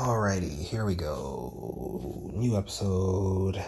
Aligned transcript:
Alrighty, 0.00 0.64
here 0.64 0.86
we 0.86 0.94
go. 0.94 2.30
New 2.32 2.56
episode. 2.56 3.62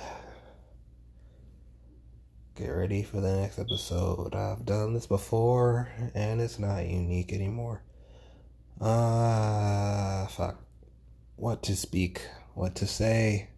Get 2.55 2.69
ready 2.69 3.03
for 3.03 3.21
the 3.21 3.37
next 3.37 3.59
episode. 3.59 4.35
I've 4.35 4.65
done 4.65 4.95
this 4.95 5.07
before 5.07 5.93
and 6.15 6.41
it's 6.41 6.59
not 6.59 6.87
unique 6.87 7.35
anymore. 7.35 7.83
Ah, 8.81 10.23
uh, 10.23 10.27
fuck. 10.29 10.65
What 11.37 11.63
to 11.65 11.77
speak, 11.77 12.27
what 12.55 12.77
to 12.77 12.87
say. 12.87 13.51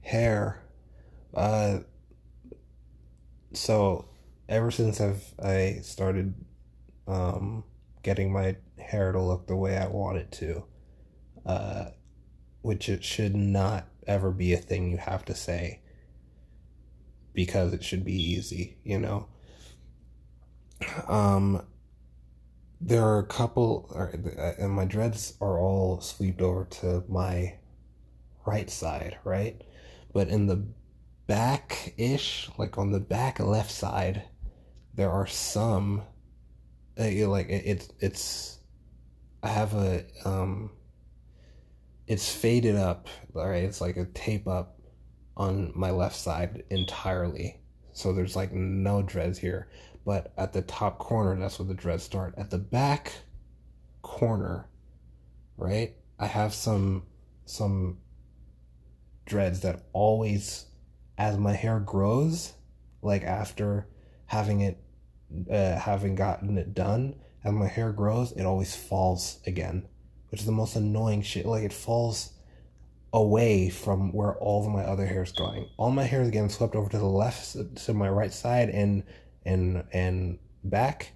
Hair. 0.00 0.62
Uh, 1.34 1.80
so, 3.52 4.08
ever 4.48 4.70
since 4.70 4.98
I've 4.98 5.22
I 5.38 5.80
started 5.82 6.32
um, 7.06 7.64
getting 8.02 8.32
my 8.32 8.56
hair 8.78 9.12
to 9.12 9.20
look 9.20 9.46
the 9.46 9.56
way 9.56 9.76
I 9.76 9.88
want 9.88 10.16
it 10.16 10.32
to, 10.32 10.64
uh, 11.44 11.84
which 12.64 12.88
it 12.88 13.04
should 13.04 13.36
not 13.36 13.86
ever 14.06 14.30
be 14.30 14.54
a 14.54 14.56
thing 14.56 14.90
you 14.90 14.96
have 14.96 15.22
to 15.22 15.34
say 15.34 15.80
because 17.34 17.74
it 17.74 17.84
should 17.84 18.02
be 18.02 18.14
easy, 18.14 18.78
you 18.82 18.98
know. 18.98 19.28
Um, 21.06 21.66
there 22.80 23.04
are 23.04 23.18
a 23.18 23.26
couple, 23.26 23.94
and 24.58 24.70
my 24.70 24.86
dreads 24.86 25.34
are 25.42 25.58
all 25.58 26.00
swept 26.00 26.40
over 26.40 26.64
to 26.80 27.04
my 27.06 27.56
right 28.46 28.70
side, 28.70 29.18
right? 29.24 29.60
But 30.14 30.28
in 30.28 30.46
the 30.46 30.64
back 31.26 31.92
ish, 31.98 32.48
like 32.56 32.78
on 32.78 32.92
the 32.92 33.00
back 33.00 33.40
left 33.40 33.72
side, 33.72 34.22
there 34.94 35.10
are 35.10 35.26
some, 35.26 36.00
uh, 36.98 37.28
like 37.28 37.50
it, 37.50 37.62
it's, 37.66 37.88
it's, 38.00 38.58
I 39.42 39.48
have 39.48 39.74
a, 39.74 40.06
um, 40.24 40.70
it's 42.06 42.30
faded 42.30 42.76
up, 42.76 43.08
right? 43.32 43.64
It's 43.64 43.80
like 43.80 43.96
a 43.96 44.06
tape 44.06 44.46
up 44.46 44.78
on 45.36 45.72
my 45.74 45.90
left 45.90 46.16
side 46.16 46.64
entirely. 46.70 47.60
So 47.92 48.12
there's 48.12 48.36
like 48.36 48.52
no 48.52 49.02
dreads 49.02 49.38
here. 49.38 49.68
But 50.04 50.32
at 50.36 50.52
the 50.52 50.62
top 50.62 50.98
corner, 50.98 51.38
that's 51.38 51.58
where 51.58 51.68
the 51.68 51.74
dreads 51.74 52.02
start. 52.02 52.34
At 52.36 52.50
the 52.50 52.58
back 52.58 53.12
corner, 54.02 54.68
right? 55.56 55.94
I 56.18 56.26
have 56.26 56.52
some 56.52 57.04
some 57.46 57.98
dreads 59.26 59.60
that 59.60 59.84
always 59.92 60.66
as 61.16 61.38
my 61.38 61.54
hair 61.54 61.80
grows, 61.80 62.52
like 63.00 63.22
after 63.22 63.88
having 64.26 64.60
it 64.60 64.78
uh, 65.50 65.78
having 65.78 66.14
gotten 66.14 66.58
it 66.58 66.74
done, 66.74 67.14
as 67.42 67.52
my 67.52 67.66
hair 67.66 67.92
grows, 67.92 68.32
it 68.32 68.44
always 68.44 68.76
falls 68.76 69.40
again 69.46 69.88
which 70.34 70.40
is 70.40 70.46
the 70.46 70.52
most 70.52 70.74
annoying 70.74 71.22
shit. 71.22 71.46
Like 71.46 71.62
it 71.62 71.72
falls 71.72 72.32
away 73.12 73.68
from 73.68 74.12
where 74.12 74.34
all 74.38 74.66
of 74.66 74.72
my 74.72 74.82
other 74.82 75.06
hair 75.06 75.22
is 75.22 75.30
going. 75.30 75.68
All 75.76 75.92
my 75.92 76.02
hair 76.02 76.22
is 76.22 76.30
getting 76.32 76.48
swept 76.48 76.74
over 76.74 76.90
to 76.90 76.98
the 76.98 77.04
left, 77.04 77.56
to 77.84 77.94
my 77.94 78.08
right 78.08 78.32
side, 78.32 78.68
and 78.68 79.04
and 79.44 79.84
and 79.92 80.40
back. 80.64 81.12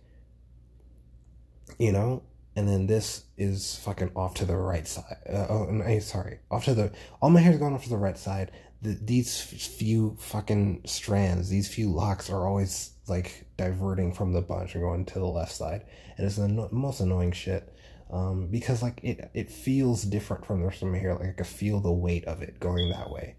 You 1.81 1.91
know, 1.91 2.23
and 2.55 2.69
then 2.69 2.87
this 2.87 3.25
is 3.37 3.75
fucking 3.83 4.13
off 4.15 4.35
to 4.35 4.45
the 4.45 4.57
right 4.57 4.87
side. 4.87 5.17
Uh, 5.29 5.47
oh, 5.49 5.65
no, 5.65 5.99
sorry, 5.99 6.39
off 6.49 6.67
to 6.67 6.75
the. 6.75 6.93
All 7.21 7.31
my 7.31 7.41
hair 7.41 7.55
is 7.55 7.59
going 7.59 7.75
off 7.75 7.83
to 7.83 7.91
the 7.91 7.97
right 7.97 8.17
side. 8.17 8.53
The, 8.83 8.97
these 9.03 9.41
few 9.41 10.17
fucking 10.21 10.83
strands, 10.85 11.49
these 11.49 11.67
few 11.67 11.91
locks 11.91 12.31
are 12.31 12.47
always 12.47 12.93
like 13.09 13.49
diverting 13.57 14.13
from 14.13 14.33
the 14.33 14.43
bunch 14.43 14.77
and 14.77 14.85
going 14.85 15.07
to 15.07 15.19
the 15.19 15.27
left 15.27 15.51
side, 15.51 15.87
and 16.17 16.25
it's 16.25 16.37
the 16.37 16.47
no- 16.47 16.69
most 16.71 17.01
annoying 17.01 17.33
shit 17.33 17.75
um, 18.11 18.49
because 18.51 18.83
like 18.83 19.01
it 19.03 19.31
it 19.35 19.51
feels 19.51 20.03
different 20.03 20.47
from 20.47 20.61
the 20.61 20.67
rest 20.67 20.83
of 20.83 20.89
my 20.89 20.99
hair. 20.99 21.15
Like 21.15 21.29
I 21.29 21.33
can 21.33 21.45
feel 21.45 21.81
the 21.81 21.93
weight 21.93 22.25
of 22.25 22.43
it 22.43 22.59
going 22.61 22.91
that 22.91 23.11
way. 23.11 23.37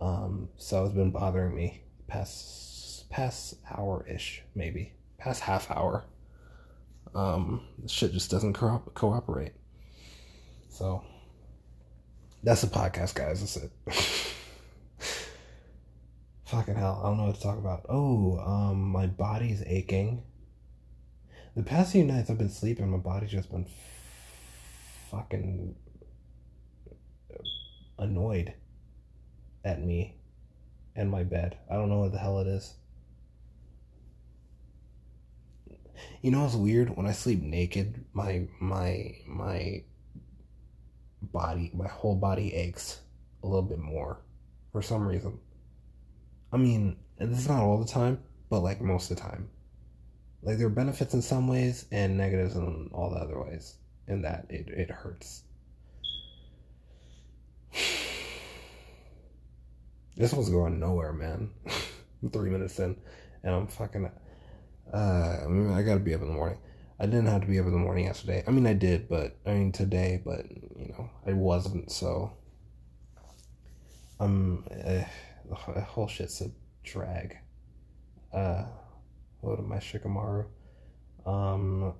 Um, 0.00 0.48
so 0.56 0.84
it's 0.84 0.94
been 0.94 1.10
bothering 1.10 1.54
me 1.54 1.82
past 2.06 3.08
past 3.10 3.54
hour 3.70 4.06
ish 4.08 4.42
maybe 4.54 4.94
past 5.18 5.42
half 5.42 5.70
hour. 5.70 6.04
Um, 7.14 7.62
shit 7.88 8.12
just 8.12 8.30
doesn't 8.30 8.54
co- 8.54 8.90
cooperate. 8.94 9.54
So 10.68 11.02
that's 12.42 12.60
the 12.60 12.66
podcast, 12.66 13.14
guys. 13.14 13.40
That's 13.40 13.56
it. 13.56 13.72
Fucking 16.44 16.76
hell, 16.76 17.00
I 17.02 17.08
don't 17.08 17.16
know 17.16 17.24
what 17.24 17.36
to 17.36 17.42
talk 17.42 17.58
about. 17.58 17.86
Oh, 17.88 18.38
um, 18.38 18.82
my 18.90 19.06
body's 19.06 19.62
aching. 19.66 20.22
The 21.56 21.62
past 21.62 21.92
few 21.92 22.04
nights 22.04 22.30
I've 22.30 22.38
been 22.38 22.50
sleeping, 22.50 22.90
my 22.90 22.98
body's 22.98 23.30
just 23.30 23.50
been 23.50 23.66
fucking 25.10 25.74
annoyed 27.98 28.54
at 29.64 29.82
me 29.82 30.16
and 30.94 31.10
my 31.10 31.22
bed. 31.22 31.56
I 31.70 31.74
don't 31.74 31.88
know 31.88 32.00
what 32.00 32.12
the 32.12 32.18
hell 32.18 32.40
it 32.40 32.46
is. 32.46 32.74
You 36.22 36.30
know 36.30 36.42
what's 36.42 36.54
weird? 36.54 36.96
When 36.96 37.06
I 37.06 37.12
sleep 37.12 37.42
naked, 37.42 38.04
my 38.12 38.46
my 38.60 39.16
my 39.26 39.82
body, 41.22 41.70
my 41.74 41.88
whole 41.88 42.16
body 42.16 42.54
aches 42.54 43.00
a 43.42 43.46
little 43.46 43.62
bit 43.62 43.78
more 43.78 44.20
for 44.72 44.82
some 44.82 45.06
reason. 45.06 45.38
I 46.52 46.58
mean, 46.58 46.96
it's 47.18 47.48
not 47.48 47.62
all 47.62 47.78
the 47.78 47.90
time, 47.90 48.22
but 48.50 48.60
like 48.60 48.80
most 48.80 49.10
of 49.10 49.16
the 49.16 49.22
time. 49.22 49.48
Like 50.42 50.58
there 50.58 50.66
are 50.66 50.70
benefits 50.70 51.14
in 51.14 51.22
some 51.22 51.48
ways 51.48 51.86
and 51.90 52.18
negatives 52.18 52.56
in 52.56 52.90
all 52.92 53.10
the 53.10 53.16
other 53.16 53.42
ways 53.42 53.76
and 54.08 54.24
that 54.24 54.46
it, 54.48 54.68
it 54.68 54.90
hurts. 54.90 55.42
this 60.16 60.32
was 60.32 60.48
going 60.48 60.78
nowhere, 60.80 61.12
man. 61.12 61.50
Three 62.32 62.50
minutes 62.50 62.78
in, 62.78 62.96
and 63.42 63.54
I'm 63.54 63.66
fucking. 63.66 64.10
Uh, 64.92 65.38
I 65.44 65.46
mean, 65.48 65.72
I 65.72 65.82
gotta 65.82 66.00
be 66.00 66.14
up 66.14 66.22
in 66.22 66.28
the 66.28 66.34
morning. 66.34 66.58
I 66.98 67.04
didn't 67.06 67.26
have 67.26 67.42
to 67.42 67.46
be 67.46 67.58
up 67.58 67.66
in 67.66 67.72
the 67.72 67.78
morning 67.78 68.06
yesterday. 68.06 68.42
I 68.46 68.50
mean, 68.50 68.66
I 68.66 68.72
did, 68.72 69.08
but 69.08 69.36
I 69.44 69.52
mean 69.52 69.72
today, 69.72 70.22
but 70.24 70.50
you 70.50 70.88
know, 70.88 71.10
I 71.26 71.34
wasn't. 71.34 71.90
So, 71.92 72.32
um, 74.18 74.64
uh, 74.70 75.04
the 75.74 75.80
whole 75.82 76.08
shit's 76.08 76.40
a 76.40 76.50
drag. 76.84 77.36
Uh, 78.32 78.64
what 79.40 79.58
am 79.58 79.72
I, 79.72 79.76
Shikamaru? 79.76 80.46
Um, 81.26 81.94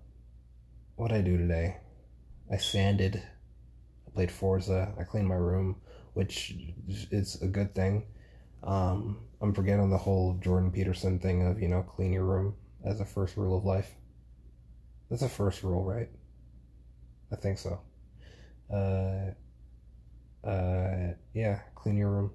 what 0.96 1.12
I 1.12 1.20
do 1.20 1.36
today? 1.36 1.76
I 2.50 2.56
sanded. 2.56 3.22
I 4.06 4.10
played 4.10 4.30
Forza. 4.30 4.94
I 4.98 5.04
cleaned 5.04 5.28
my 5.28 5.34
room, 5.34 5.76
which 6.14 6.54
is 7.10 7.40
a 7.42 7.46
good 7.46 7.74
thing. 7.74 8.06
Um, 8.62 9.20
I'm 9.40 9.52
forgetting 9.54 9.90
the 9.90 9.98
whole 9.98 10.34
Jordan 10.34 10.70
Peterson 10.70 11.18
thing 11.18 11.46
of, 11.46 11.60
you 11.60 11.68
know, 11.68 11.82
clean 11.82 12.12
your 12.12 12.24
room 12.24 12.54
as 12.84 13.00
a 13.00 13.04
first 13.04 13.36
rule 13.36 13.56
of 13.56 13.64
life. 13.64 13.94
That's 15.10 15.22
a 15.22 15.28
first 15.28 15.62
rule, 15.62 15.84
right? 15.84 16.08
I 17.32 17.36
think 17.36 17.58
so. 17.58 17.80
Uh, 18.72 19.32
uh, 20.46 21.14
yeah, 21.34 21.60
clean 21.74 21.96
your 21.96 22.10
room. 22.10 22.30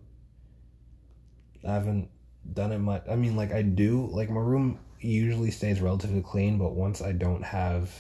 I 1.67 1.73
haven't 1.73 2.09
done 2.53 2.71
it 2.71 2.79
much. 2.79 3.03
I 3.09 3.15
mean, 3.15 3.35
like, 3.35 3.51
I 3.51 3.61
do, 3.61 4.07
like, 4.11 4.29
my 4.29 4.39
room 4.39 4.79
usually 4.99 5.51
stays 5.51 5.81
relatively 5.81 6.21
clean, 6.21 6.57
but 6.57 6.73
once 6.73 7.01
I 7.01 7.11
don't 7.11 7.43
have 7.43 7.91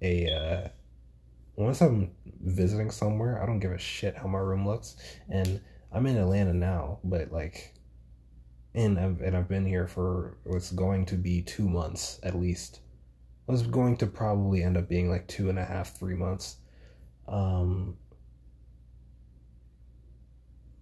a, 0.00 0.26
uh, 0.30 0.68
once 1.64 1.80
I'm 1.80 2.12
visiting 2.40 2.90
somewhere, 2.90 3.42
I 3.42 3.46
don't 3.46 3.60
give 3.60 3.72
a 3.72 3.78
shit 3.78 4.16
how 4.16 4.26
my 4.26 4.38
room 4.38 4.66
looks. 4.66 4.96
And 5.28 5.60
I'm 5.92 6.06
in 6.06 6.16
Atlanta 6.16 6.52
now, 6.54 6.98
but 7.04 7.30
like, 7.30 7.74
and 8.74 8.98
I've, 8.98 9.20
and 9.20 9.36
I've 9.36 9.48
been 9.48 9.66
here 9.66 9.86
for 9.86 10.38
what's 10.44 10.72
going 10.72 11.06
to 11.06 11.16
be 11.16 11.42
two 11.42 11.68
months 11.68 12.18
at 12.22 12.34
least. 12.34 12.80
Was 13.46 13.62
going 13.62 13.98
to 13.98 14.06
probably 14.06 14.62
end 14.62 14.78
up 14.78 14.88
being 14.88 15.10
like 15.10 15.28
two 15.28 15.50
and 15.50 15.58
a 15.58 15.64
half, 15.64 15.98
three 15.98 16.14
months. 16.14 16.56
Um, 17.28 17.96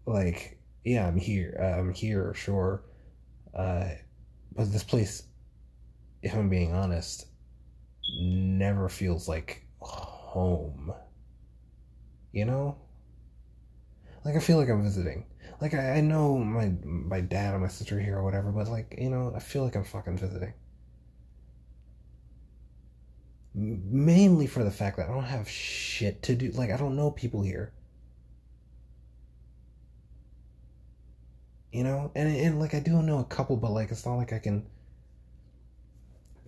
like, 0.06 0.60
yeah, 0.84 1.08
I'm 1.08 1.16
here. 1.16 1.58
Uh, 1.60 1.80
I'm 1.80 1.92
here, 1.92 2.32
sure. 2.34 2.84
Uh, 3.52 3.88
but 4.54 4.70
this 4.72 4.84
place, 4.84 5.24
if 6.22 6.34
I'm 6.34 6.48
being 6.48 6.72
honest, 6.72 7.26
never 8.20 8.88
feels 8.88 9.26
like 9.26 9.66
home. 10.30 10.92
You 12.32 12.44
know? 12.44 12.76
Like 14.24 14.36
I 14.36 14.38
feel 14.38 14.58
like 14.58 14.68
I'm 14.68 14.84
visiting. 14.84 15.26
Like 15.60 15.74
I, 15.74 15.96
I 15.96 16.00
know 16.00 16.38
my 16.38 16.72
my 16.82 17.20
dad 17.20 17.54
and 17.54 17.62
my 17.62 17.68
sister 17.68 17.98
here 17.98 18.18
or 18.18 18.24
whatever, 18.24 18.52
but 18.52 18.68
like, 18.68 18.94
you 18.98 19.10
know, 19.10 19.32
I 19.34 19.40
feel 19.40 19.64
like 19.64 19.74
I'm 19.74 19.84
fucking 19.84 20.18
visiting. 20.18 20.52
Mainly 23.54 24.46
for 24.46 24.62
the 24.62 24.70
fact 24.70 24.98
that 24.98 25.08
I 25.08 25.12
don't 25.12 25.24
have 25.24 25.48
shit 25.48 26.22
to 26.24 26.36
do. 26.36 26.52
Like 26.52 26.70
I 26.70 26.76
don't 26.76 26.96
know 26.96 27.10
people 27.10 27.42
here. 27.42 27.72
You 31.72 31.82
know? 31.82 32.12
And 32.14 32.28
and 32.36 32.60
like 32.60 32.74
I 32.74 32.80
do 32.80 33.02
know 33.02 33.18
a 33.18 33.24
couple, 33.24 33.56
but 33.56 33.72
like 33.72 33.90
it's 33.90 34.06
not 34.06 34.16
like 34.16 34.32
I 34.32 34.38
can 34.38 34.66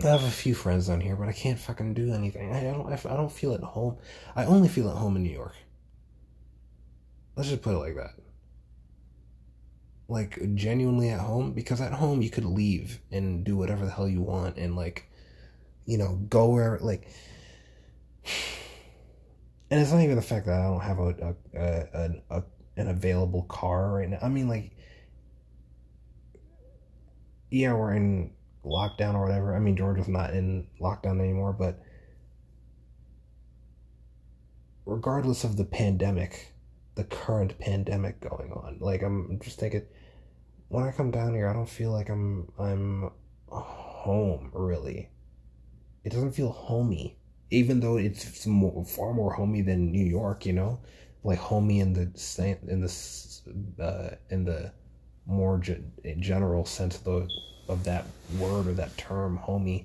I 0.04 0.08
have 0.08 0.24
a 0.24 0.30
few 0.30 0.54
friends 0.54 0.88
down 0.88 1.00
here, 1.00 1.14
but 1.14 1.28
I 1.28 1.32
can't 1.32 1.58
fucking 1.58 1.94
do 1.94 2.12
anything. 2.12 2.52
I 2.52 2.62
don't. 2.62 2.90
I 2.90 3.16
don't 3.16 3.30
feel 3.30 3.54
at 3.54 3.60
home. 3.60 3.98
I 4.34 4.44
only 4.44 4.68
feel 4.68 4.90
at 4.90 4.96
home 4.96 5.16
in 5.16 5.22
New 5.22 5.30
York. 5.30 5.54
Let's 7.36 7.48
just 7.48 7.62
put 7.62 7.74
it 7.74 7.78
like 7.78 7.94
that. 7.94 8.14
Like 10.08 10.38
genuinely 10.54 11.10
at 11.10 11.20
home 11.20 11.52
because 11.52 11.80
at 11.80 11.92
home 11.92 12.20
you 12.20 12.30
could 12.30 12.44
leave 12.44 13.00
and 13.10 13.44
do 13.44 13.56
whatever 13.56 13.84
the 13.84 13.90
hell 13.92 14.08
you 14.08 14.20
want 14.20 14.58
and 14.58 14.76
like 14.76 15.08
you 15.86 15.96
know 15.96 16.16
go 16.28 16.48
where 16.50 16.78
like 16.82 17.08
and 19.70 19.80
it's 19.80 19.92
not 19.92 20.02
even 20.02 20.16
the 20.16 20.22
fact 20.22 20.46
that 20.46 20.60
I 20.60 20.64
don't 20.64 20.80
have 20.80 20.98
a, 20.98 21.34
a, 21.54 21.58
a, 21.58 22.38
a 22.38 22.42
an 22.76 22.88
available 22.88 23.42
car 23.44 23.92
right 23.92 24.08
now. 24.08 24.18
I 24.20 24.28
mean 24.28 24.48
like 24.48 24.72
yeah, 27.50 27.72
we're 27.74 27.94
in 27.94 28.32
lockdown 28.64 29.14
or 29.14 29.24
whatever. 29.24 29.54
I 29.54 29.58
mean 29.58 29.76
Georgia's 29.76 30.08
not 30.08 30.34
in 30.34 30.66
lockdown 30.80 31.20
anymore, 31.20 31.52
but 31.52 31.80
regardless 34.86 35.44
of 35.44 35.56
the 35.56 35.64
pandemic, 35.64 36.52
the 36.94 37.04
current 37.04 37.58
pandemic 37.58 38.20
going 38.20 38.52
on. 38.52 38.78
Like 38.80 39.02
I'm 39.02 39.38
just 39.42 39.58
thinking 39.58 39.82
when 40.68 40.84
I 40.84 40.90
come 40.90 41.10
down 41.10 41.34
here, 41.34 41.48
I 41.48 41.52
don't 41.52 41.68
feel 41.68 41.92
like 41.92 42.08
I'm 42.08 42.50
I'm 42.58 43.10
home 43.48 44.50
really. 44.54 45.10
It 46.04 46.12
doesn't 46.12 46.32
feel 46.32 46.50
homey, 46.50 47.18
even 47.50 47.80
though 47.80 47.96
it's 47.96 48.46
more, 48.46 48.84
far 48.84 49.12
more 49.12 49.32
homey 49.32 49.62
than 49.62 49.92
New 49.92 50.04
York. 50.04 50.46
You 50.46 50.54
know, 50.54 50.80
like 51.22 51.38
homey 51.38 51.80
in 51.80 51.92
the 51.92 52.02
in 52.68 52.80
the 52.80 53.84
uh, 53.84 54.16
in 54.30 54.44
the 54.44 54.72
more 55.26 55.58
ge- 55.58 55.80
general 56.18 56.64
sense 56.64 56.96
of 56.96 57.04
the 57.04 57.28
of 57.68 57.84
that 57.84 58.06
word 58.38 58.66
or 58.66 58.72
that 58.74 58.96
term, 58.96 59.38
homie. 59.42 59.84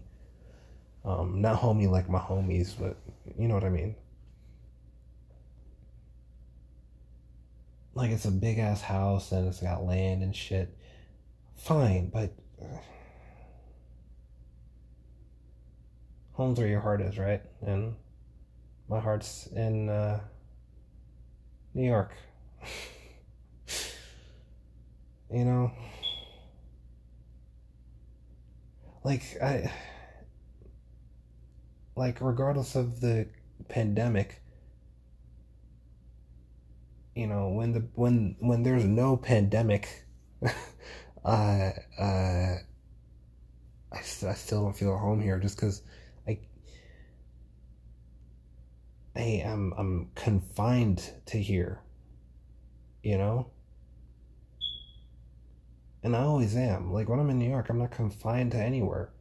Um, 1.06 1.42
not 1.42 1.62
homie 1.62 1.90
like 1.90 2.10
my 2.10 2.20
homies, 2.20 2.74
but 2.78 2.98
you 3.38 3.48
know 3.48 3.54
what 3.54 3.64
I 3.64 3.70
mean. 3.70 3.96
like 7.98 8.12
it's 8.12 8.26
a 8.26 8.32
big 8.32 8.60
ass 8.60 8.80
house 8.80 9.32
and 9.32 9.48
it's 9.48 9.60
got 9.60 9.84
land 9.84 10.22
and 10.22 10.36
shit. 10.36 10.72
Fine, 11.56 12.12
but 12.14 12.32
uh, 12.62 12.78
home's 16.34 16.60
where 16.60 16.68
your 16.68 16.80
heart 16.80 17.02
is, 17.02 17.18
right? 17.18 17.42
And 17.66 17.96
my 18.88 19.00
heart's 19.00 19.48
in 19.48 19.90
uh, 19.90 20.20
New 21.74 21.88
York. 21.88 22.14
you 25.32 25.46
know, 25.46 25.72
like 29.04 29.24
I, 29.42 29.72
like 31.96 32.20
regardless 32.22 32.76
of 32.76 33.02
the 33.02 33.28
pandemic 33.70 34.42
you 37.16 37.26
know 37.26 37.50
when 37.50 37.74
the 37.74 37.80
when 37.96 38.36
when 38.40 38.62
there's 38.62 38.86
no 38.86 39.18
pandemic 39.18 40.06
uh 40.44 40.50
uh 42.00 42.56
I, 43.92 44.00
I 44.00 44.02
still 44.02 44.64
don't 44.64 44.78
feel 44.78 44.94
at 44.94 45.00
home 45.00 45.22
here 45.22 45.40
just 45.40 45.56
because 45.56 45.82
I 46.28 46.40
I 49.16 49.42
am 49.44 49.74
I'm 49.78 50.12
confined 50.14 51.10
to 51.26 51.40
here 51.40 51.82
you 53.02 53.18
know 53.18 53.50
and 56.04 56.16
I 56.16 56.22
always 56.22 56.56
am. 56.56 56.92
Like 56.94 57.10
when 57.10 57.20
I'm 57.20 57.30
in 57.30 57.40
New 57.40 57.50
York 57.50 57.70
I'm 57.70 57.80
not 57.80 57.92
confined 57.92 58.52
to 58.52 58.58
anywhere. 58.58 59.12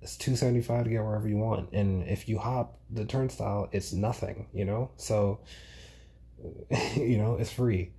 It's 0.00 0.16
275 0.16 0.84
to 0.84 0.90
get 0.90 1.02
wherever 1.02 1.28
you 1.28 1.38
want. 1.38 1.72
And 1.72 2.06
if 2.08 2.28
you 2.28 2.38
hop 2.38 2.78
the 2.90 3.04
turnstile 3.04 3.68
it's 3.72 3.92
nothing 3.92 4.46
you 4.52 4.64
know? 4.64 4.90
So 4.96 5.40
you 6.96 7.18
know, 7.18 7.36
it's 7.36 7.52
free. 7.52 7.92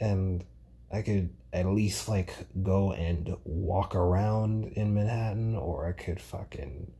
And 0.00 0.44
I 0.92 1.02
could 1.02 1.30
at 1.52 1.66
least 1.66 2.08
like 2.08 2.34
go 2.62 2.92
and 2.92 3.36
walk 3.44 3.94
around 3.94 4.72
in 4.74 4.94
Manhattan, 4.94 5.56
or 5.56 5.86
I 5.88 5.92
could 5.92 6.20
fucking 6.20 6.92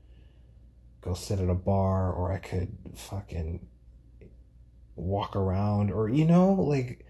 go 1.01 1.15
sit 1.15 1.41
at 1.41 1.49
a 1.49 1.55
bar, 1.55 2.13
or 2.13 2.33
I 2.33 2.39
could 2.39 2.77
fucking 2.95 3.67
walk 4.97 5.37
around, 5.37 5.91
or 5.91 6.09
you 6.09 6.25
know, 6.25 6.53
like 6.53 7.05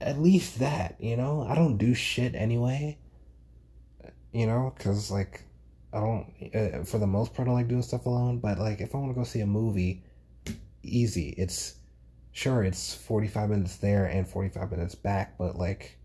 at 0.00 0.18
least 0.20 0.58
that, 0.60 0.96
you 1.00 1.16
know? 1.16 1.46
I 1.48 1.54
don't 1.54 1.76
do 1.78 1.94
shit 1.94 2.34
anyway, 2.34 2.98
you 4.32 4.46
know, 4.46 4.72
because 4.76 5.10
like 5.10 5.44
I 5.92 6.00
don't, 6.00 6.32
uh, 6.54 6.84
for 6.84 6.98
the 6.98 7.06
most 7.06 7.34
part, 7.34 7.48
I 7.48 7.52
like 7.52 7.68
doing 7.68 7.82
stuff 7.82 8.06
alone, 8.06 8.38
but 8.38 8.58
like 8.58 8.80
if 8.80 8.94
I 8.94 8.98
want 8.98 9.10
to 9.10 9.18
go 9.18 9.24
see 9.24 9.40
a 9.40 9.46
movie, 9.46 10.02
easy. 10.82 11.30
It's 11.36 11.74
sure 12.38 12.62
it's 12.62 12.94
45 12.94 13.50
minutes 13.50 13.76
there 13.78 14.04
and 14.04 14.28
45 14.28 14.70
minutes 14.70 14.94
back 14.94 15.36
but 15.38 15.56
like 15.56 15.98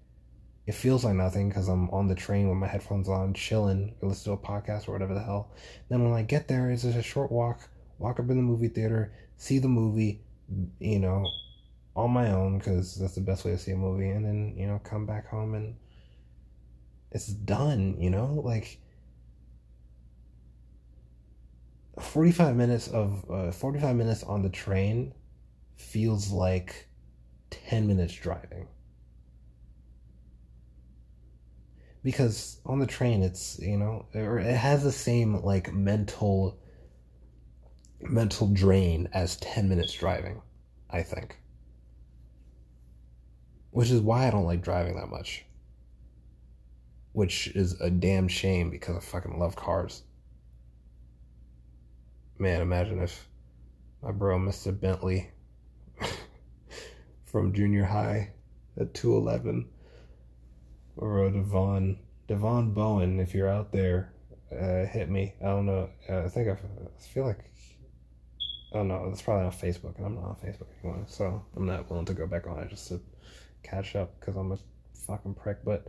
it 0.66 0.74
feels 0.74 1.06
like 1.06 1.14
nothing 1.14 1.48
because 1.48 1.68
i'm 1.68 1.88
on 1.92 2.08
the 2.08 2.16
train 2.16 2.50
with 2.50 2.58
my 2.58 2.66
headphones 2.66 3.08
on 3.08 3.36
chilling 3.36 3.94
or 4.02 4.10
listen 4.10 4.36
to 4.36 4.42
a 4.42 4.48
podcast 4.48 4.88
or 4.88 4.94
whatever 4.94 5.14
the 5.14 5.22
hell 5.22 5.52
then 5.90 6.04
when 6.04 6.14
i 6.14 6.24
get 6.24 6.48
there 6.48 6.72
it's 6.72 6.82
just 6.82 6.98
a 6.98 7.04
short 7.04 7.32
walk 7.32 7.70
walk 8.00 8.20
up 8.20 8.28
in 8.32 8.38
the 8.38 8.42
movie 8.42 8.68
theater 8.68 9.14
see 9.38 9.60
the 9.60 9.68
movie 9.68 10.22
you 10.80 10.98
know 10.98 11.24
on 11.96 12.12
my 12.12 12.32
own 12.32 12.58
because 12.58 12.96
that's 12.96 13.16
the 13.16 13.22
best 13.22 13.46
way 13.46 13.52
to 13.52 13.58
see 13.58 13.72
a 13.72 13.78
movie 13.78 14.10
and 14.10 14.26
then 14.26 14.56
you 14.58 14.66
know 14.66 14.80
come 14.84 15.06
back 15.06 15.28
home 15.28 15.54
and 15.54 15.76
it's 17.12 17.28
done 17.28 17.96
you 18.00 18.10
know 18.10 18.42
like 18.44 18.80
45 22.00 22.56
minutes 22.56 22.88
of 22.88 23.26
uh, 23.30 23.52
45 23.52 23.96
minutes 23.96 24.24
on 24.24 24.42
the 24.42 24.50
train 24.50 25.14
feels 25.76 26.32
like 26.32 26.88
10 27.52 27.88
minutes 27.88 28.14
driving. 28.14 28.68
Because 32.04 32.60
on 32.66 32.80
the 32.80 32.88
train, 32.88 33.24
it's, 33.24 33.60
you 33.60 33.78
know, 33.78 34.08
or 34.14 34.40
it 34.40 34.56
has 34.56 34.84
the 34.84 34.92
same 34.92 35.42
like 35.44 35.74
mental 35.74 36.60
mental 38.02 38.48
drain 38.48 39.08
as 39.14 39.38
10 39.38 39.70
minutes 39.70 39.94
driving, 39.94 40.42
I 40.90 41.04
think. 41.04 41.38
Which 43.74 43.90
is 43.90 44.02
why 44.02 44.28
I 44.28 44.30
don't 44.30 44.46
like 44.46 44.62
driving 44.62 44.96
that 44.98 45.10
much. 45.10 45.46
Which 47.12 47.48
is 47.48 47.80
a 47.82 47.90
damn 47.90 48.28
shame 48.28 48.70
because 48.70 48.96
I 48.96 49.00
fucking 49.00 49.40
love 49.40 49.56
cars. 49.56 50.04
Man, 52.38 52.62
imagine 52.62 53.00
if 53.00 53.28
my 54.04 54.12
bro, 54.12 54.38
Mr. 54.38 54.80
Bentley, 54.80 55.32
from 57.26 57.52
junior 57.52 57.86
high 57.86 58.30
at 58.80 58.94
211 58.94 59.68
or 60.98 61.32
Devon 61.32 61.98
Devon 62.28 62.74
Bowen 62.74 63.20
if 63.20 63.34
you're 63.34 63.50
out 63.50 63.72
there 63.72 64.14
uh, 64.52 64.86
hit 64.86 65.10
me 65.10 65.34
I 65.42 65.46
don't 65.46 65.66
know 65.66 65.90
uh, 66.08 66.24
I 66.26 66.30
think 66.30 66.48
I 66.48 66.58
feel 67.00 67.26
like 67.26 67.40
I 68.72 68.78
don't 68.78 68.88
know 68.88 69.10
it's 69.12 69.22
probably 69.22 69.46
on 69.46 69.52
Facebook 69.52 69.98
and 69.98 70.06
I'm 70.06 70.16
not 70.16 70.26
on 70.26 70.36
Facebook 70.36 70.68
anymore 70.84 71.06
so 71.08 71.44
I'm 71.56 71.66
not 71.66 71.90
willing 71.90 72.06
to 72.06 72.14
go 72.14 72.28
back 72.28 72.46
on 72.48 72.60
it 72.60 72.70
just 72.70 72.88
to 72.90 73.02
catch 73.64 73.96
up 73.96 74.20
because 74.20 74.36
I'm 74.36 74.52
a 74.52 74.58
fucking 75.08 75.36
prick 75.36 75.58
but 75.66 75.88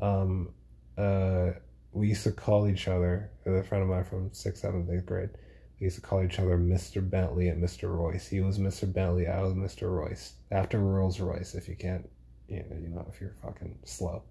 um 0.00 0.50
uh 0.98 1.50
we 1.92 2.08
used 2.08 2.24
to 2.24 2.32
call 2.32 2.68
each 2.68 2.86
other 2.88 3.30
a 3.46 3.62
friend 3.62 3.82
of 3.82 3.88
mine 3.88 4.04
from 4.04 4.32
sixth 4.32 4.62
seventh 4.62 4.90
eighth 4.90 5.06
grade 5.06 5.30
we 5.78 5.84
used 5.84 5.96
to 5.96 6.02
call 6.02 6.22
each 6.22 6.38
other 6.38 6.56
Mr. 6.56 7.08
Bentley 7.08 7.48
and 7.48 7.62
Mr. 7.62 7.94
Royce. 7.94 8.26
He 8.28 8.40
was 8.40 8.58
Mr. 8.58 8.90
Bentley, 8.90 9.26
I 9.26 9.42
was 9.42 9.52
Mr. 9.52 9.90
Royce. 9.90 10.34
After 10.50 10.78
Rolls 10.78 11.20
Royce, 11.20 11.54
if 11.54 11.68
you 11.68 11.76
can't, 11.76 12.08
you 12.48 12.60
know, 12.60 12.76
you 12.80 12.88
know, 12.88 13.06
if 13.12 13.20
you're 13.20 13.34
fucking 13.42 13.78
slow 13.84 14.22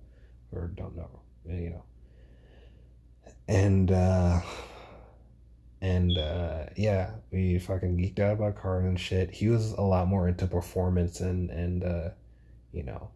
or 0.51 0.72
don't 0.75 0.96
know, 0.96 1.22
you 1.48 1.70
know. 1.70 1.84
And, 3.48 3.91
uh, 3.91 4.41
and, 5.82 6.17
uh, 6.17 6.65
yeah, 6.75 7.12
we 7.32 7.60
fucking 7.60 7.98
geeked 7.98 8.20
out 8.20 8.34
about 8.34 8.55
cars 8.55 8.86
and 8.86 9.00
shit. 9.00 9.29
He 9.29 9.50
was 9.50 9.74
a 9.74 9.82
lot 9.82 10.08
more 10.08 10.27
into 10.27 10.48
performance 10.48 11.20
and, 11.20 11.51
and, 11.51 11.84
uh, 11.84 12.10
you 12.75 12.84
know, 12.84 13.10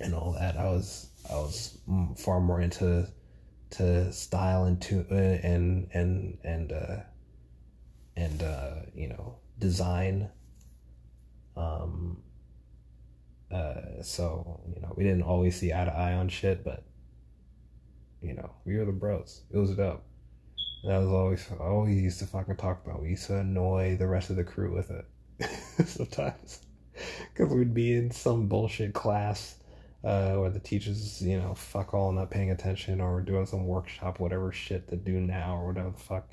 and 0.00 0.14
all 0.14 0.32
that. 0.32 0.56
I 0.56 0.64
was, 0.64 1.10
I 1.30 1.34
was 1.34 1.78
far 2.16 2.40
more 2.40 2.60
into, 2.60 3.08
to 3.70 4.12
style 4.12 4.64
and 4.64 4.80
to, 4.82 5.06
uh, 5.10 5.14
and, 5.14 5.88
and, 5.92 6.38
and, 6.44 6.72
uh, 6.72 6.96
and 8.16 8.42
uh, 8.42 8.74
you 8.94 9.08
know 9.08 9.36
design. 9.58 10.30
Um, 11.56 12.22
uh, 13.52 14.02
so 14.02 14.60
you 14.74 14.80
know 14.80 14.92
we 14.96 15.04
didn't 15.04 15.22
always 15.22 15.56
see 15.58 15.72
eye 15.72 15.84
to 15.84 15.92
eye 15.92 16.14
on 16.14 16.28
shit, 16.28 16.64
but 16.64 16.84
you 18.22 18.34
know 18.34 18.50
we 18.64 18.76
were 18.76 18.84
the 18.84 18.92
bros. 18.92 19.42
It 19.52 19.58
was 19.58 19.70
dope. 19.70 20.04
And 20.82 20.92
that 20.92 20.98
was 20.98 21.08
always 21.08 21.46
I 21.60 21.64
always 21.64 22.02
used 22.02 22.18
to 22.20 22.26
fucking 22.26 22.56
talk 22.56 22.84
about. 22.84 23.02
We 23.02 23.10
used 23.10 23.26
to 23.26 23.38
annoy 23.38 23.96
the 23.96 24.06
rest 24.06 24.30
of 24.30 24.36
the 24.36 24.44
crew 24.44 24.74
with 24.74 24.90
it 24.90 25.06
sometimes 25.86 26.60
because 27.32 27.52
we'd 27.52 27.74
be 27.74 27.94
in 27.94 28.10
some 28.10 28.46
bullshit 28.46 28.94
class 28.94 29.56
uh, 30.04 30.34
where 30.34 30.50
the 30.50 30.60
teachers, 30.60 31.20
you 31.20 31.38
know, 31.38 31.54
fuck 31.54 31.94
all 31.94 32.12
not 32.12 32.30
paying 32.30 32.50
attention 32.50 33.00
or 33.00 33.20
doing 33.20 33.46
some 33.46 33.66
workshop, 33.66 34.20
whatever 34.20 34.52
shit 34.52 34.88
to 34.88 34.96
do 34.96 35.20
now 35.20 35.56
or 35.56 35.66
whatever 35.66 35.90
the 35.90 35.98
fuck. 35.98 36.28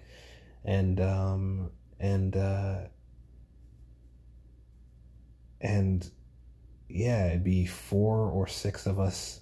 And 0.63 1.01
um, 1.01 1.71
and 1.99 2.35
uh, 2.35 2.81
and 5.59 6.09
yeah, 6.89 7.27
it'd 7.27 7.43
be 7.43 7.65
four 7.65 8.29
or 8.29 8.47
six 8.47 8.85
of 8.85 8.99
us 8.99 9.39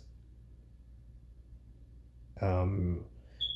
um, 2.42 3.04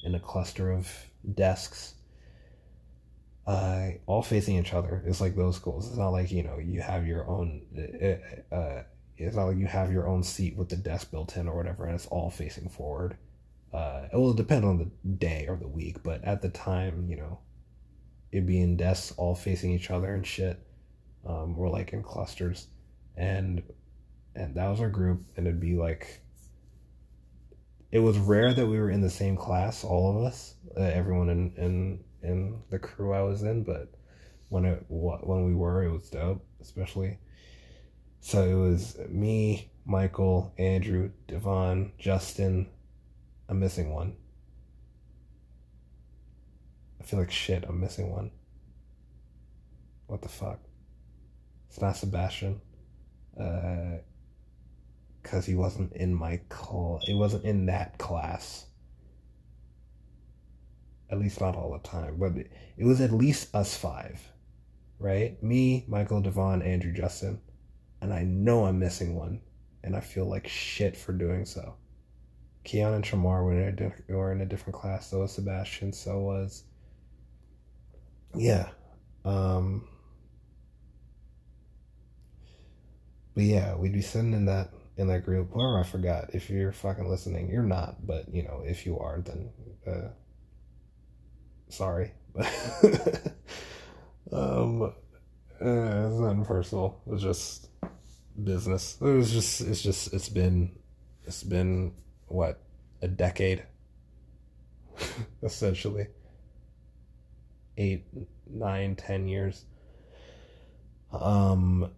in 0.03 0.15
a 0.15 0.19
cluster 0.19 0.71
of 0.71 0.91
desks, 1.33 1.95
uh, 3.47 3.89
all 4.05 4.21
facing 4.21 4.57
each 4.57 4.73
other. 4.73 5.03
It's 5.05 5.21
like 5.21 5.35
those 5.35 5.55
schools. 5.55 5.87
It's 5.87 5.97
not 5.97 6.09
like 6.09 6.31
you 6.31 6.43
know 6.43 6.57
you 6.57 6.81
have 6.81 7.05
your 7.05 7.27
own. 7.27 7.61
Uh, 7.77 8.55
uh, 8.55 8.83
it's 9.17 9.35
not 9.35 9.45
like 9.45 9.57
you 9.57 9.67
have 9.67 9.91
your 9.91 10.07
own 10.07 10.23
seat 10.23 10.57
with 10.57 10.69
the 10.69 10.75
desk 10.75 11.11
built 11.11 11.37
in 11.37 11.47
or 11.47 11.55
whatever, 11.55 11.85
and 11.85 11.95
it's 11.95 12.07
all 12.07 12.29
facing 12.29 12.69
forward. 12.69 13.17
Uh, 13.73 14.07
it 14.11 14.15
will 14.17 14.33
depend 14.33 14.65
on 14.65 14.77
the 14.77 15.09
day 15.15 15.45
or 15.47 15.57
the 15.57 15.67
week, 15.67 16.01
but 16.03 16.23
at 16.23 16.41
the 16.41 16.49
time, 16.49 17.07
you 17.09 17.17
know, 17.17 17.39
it'd 18.31 18.45
be 18.45 18.61
in 18.61 18.77
desks 18.77 19.13
all 19.17 19.35
facing 19.35 19.71
each 19.71 19.91
other 19.91 20.13
and 20.13 20.25
shit. 20.25 20.59
Um, 21.25 21.55
we're 21.55 21.69
like 21.69 21.93
in 21.93 22.03
clusters, 22.03 22.67
and 23.15 23.61
and 24.35 24.55
that 24.55 24.69
was 24.69 24.81
our 24.81 24.89
group, 24.89 25.21
and 25.37 25.45
it'd 25.47 25.59
be 25.59 25.75
like 25.75 26.21
it 27.91 27.99
was 27.99 28.17
rare 28.17 28.53
that 28.53 28.65
we 28.65 28.77
were 28.79 28.89
in 28.89 29.01
the 29.01 29.09
same 29.09 29.37
class, 29.37 29.83
all 29.83 30.09
of 30.17 30.23
us, 30.23 30.55
uh, 30.75 30.81
everyone 30.81 31.29
in, 31.29 31.53
in 31.55 32.03
in 32.25 32.61
the 32.69 32.79
crew 32.79 33.13
I 33.13 33.21
was 33.21 33.43
in. 33.43 33.63
But 33.63 33.93
when 34.49 34.65
it 34.65 34.85
when 34.87 35.45
we 35.45 35.53
were, 35.53 35.83
it 35.83 35.91
was 35.91 36.09
dope, 36.09 36.45
especially. 36.61 37.19
So 38.19 38.43
it 38.43 38.55
was 38.55 38.97
me, 39.09 39.71
Michael, 39.85 40.53
Andrew, 40.57 41.11
Devon, 41.27 41.93
Justin. 41.99 42.67
I'm 43.47 43.59
missing 43.59 43.93
one. 43.93 44.15
I 46.99 47.03
feel 47.03 47.19
like 47.19 47.31
shit. 47.31 47.65
I'm 47.67 47.79
missing 47.79 48.11
one. 48.11 48.31
What 50.07 50.21
the 50.21 50.29
fuck? 50.29 50.59
It's 51.69 51.79
not 51.79 51.97
Sebastian. 51.97 52.61
Uh, 53.39 53.97
because 55.21 55.45
he 55.45 55.55
wasn't 55.55 55.91
in 55.93 56.13
my 56.13 56.39
call. 56.49 56.99
It 57.07 57.15
wasn't 57.15 57.45
in 57.45 57.65
that 57.65 57.97
class. 57.97 58.67
At 61.09 61.19
least 61.19 61.39
not 61.39 61.55
all 61.55 61.71
the 61.71 61.87
time, 61.87 62.17
but 62.17 62.31
it 62.35 62.85
was 62.85 62.99
at 62.99 63.11
least 63.11 63.53
us 63.55 63.77
five, 63.77 64.19
right? 64.99 65.41
Me, 65.43 65.85
Michael, 65.87 66.21
Devon, 66.21 66.61
Andrew, 66.61 66.91
Justin, 66.91 67.39
and 68.01 68.11
I 68.11 68.23
know 68.23 68.65
I'm 68.65 68.79
missing 68.79 69.15
one, 69.15 69.41
and 69.83 69.95
I 69.95 69.99
feel 69.99 70.25
like 70.25 70.47
shit 70.47 70.97
for 70.97 71.13
doing 71.13 71.45
so. 71.45 71.75
Keon 72.65 72.95
and 72.95 73.03
Shamar 73.05 73.43
were 73.43 73.53
in 73.53 73.93
a, 74.09 74.13
were 74.13 74.31
in 74.31 74.41
a 74.41 74.45
different 74.45 74.75
class. 74.75 75.11
So 75.11 75.19
was 75.19 75.31
Sebastian. 75.31 75.93
So 75.93 76.19
was 76.19 76.63
yeah. 78.35 78.69
Um, 79.23 79.87
but 83.33 83.43
yeah, 83.43 83.75
we'd 83.75 83.93
be 83.93 84.01
sitting 84.01 84.33
in 84.33 84.45
that 84.45 84.71
in 84.97 85.07
that 85.07 85.23
group. 85.23 85.49
Or 85.53 85.79
I 85.79 85.83
forgot. 85.83 86.31
If 86.33 86.49
you're 86.49 86.71
fucking 86.71 87.07
listening, 87.07 87.49
you're 87.49 87.63
not. 87.63 88.05
But 88.05 88.33
you 88.33 88.43
know, 88.43 88.63
if 88.65 88.85
you 88.85 88.99
are, 88.99 89.21
then 89.21 89.49
uh, 89.87 90.09
sorry. 91.69 92.11
um, 94.31 94.81
uh, 94.81 94.87
it's 95.59 96.19
nothing 96.19 96.45
personal. 96.45 97.01
It's 97.07 97.23
just 97.23 97.69
business. 98.43 98.97
It 99.01 99.05
was 99.05 99.31
just. 99.31 99.61
It's 99.61 99.81
just. 99.81 100.13
It's 100.13 100.29
been. 100.29 100.71
It's 101.25 101.43
been 101.43 101.93
what 102.27 102.61
a 103.01 103.07
decade. 103.07 103.63
essentially. 105.43 106.07
Eight, 107.77 108.05
nine, 108.49 108.95
ten 108.95 109.27
years. 109.27 109.65
Um 111.11 111.91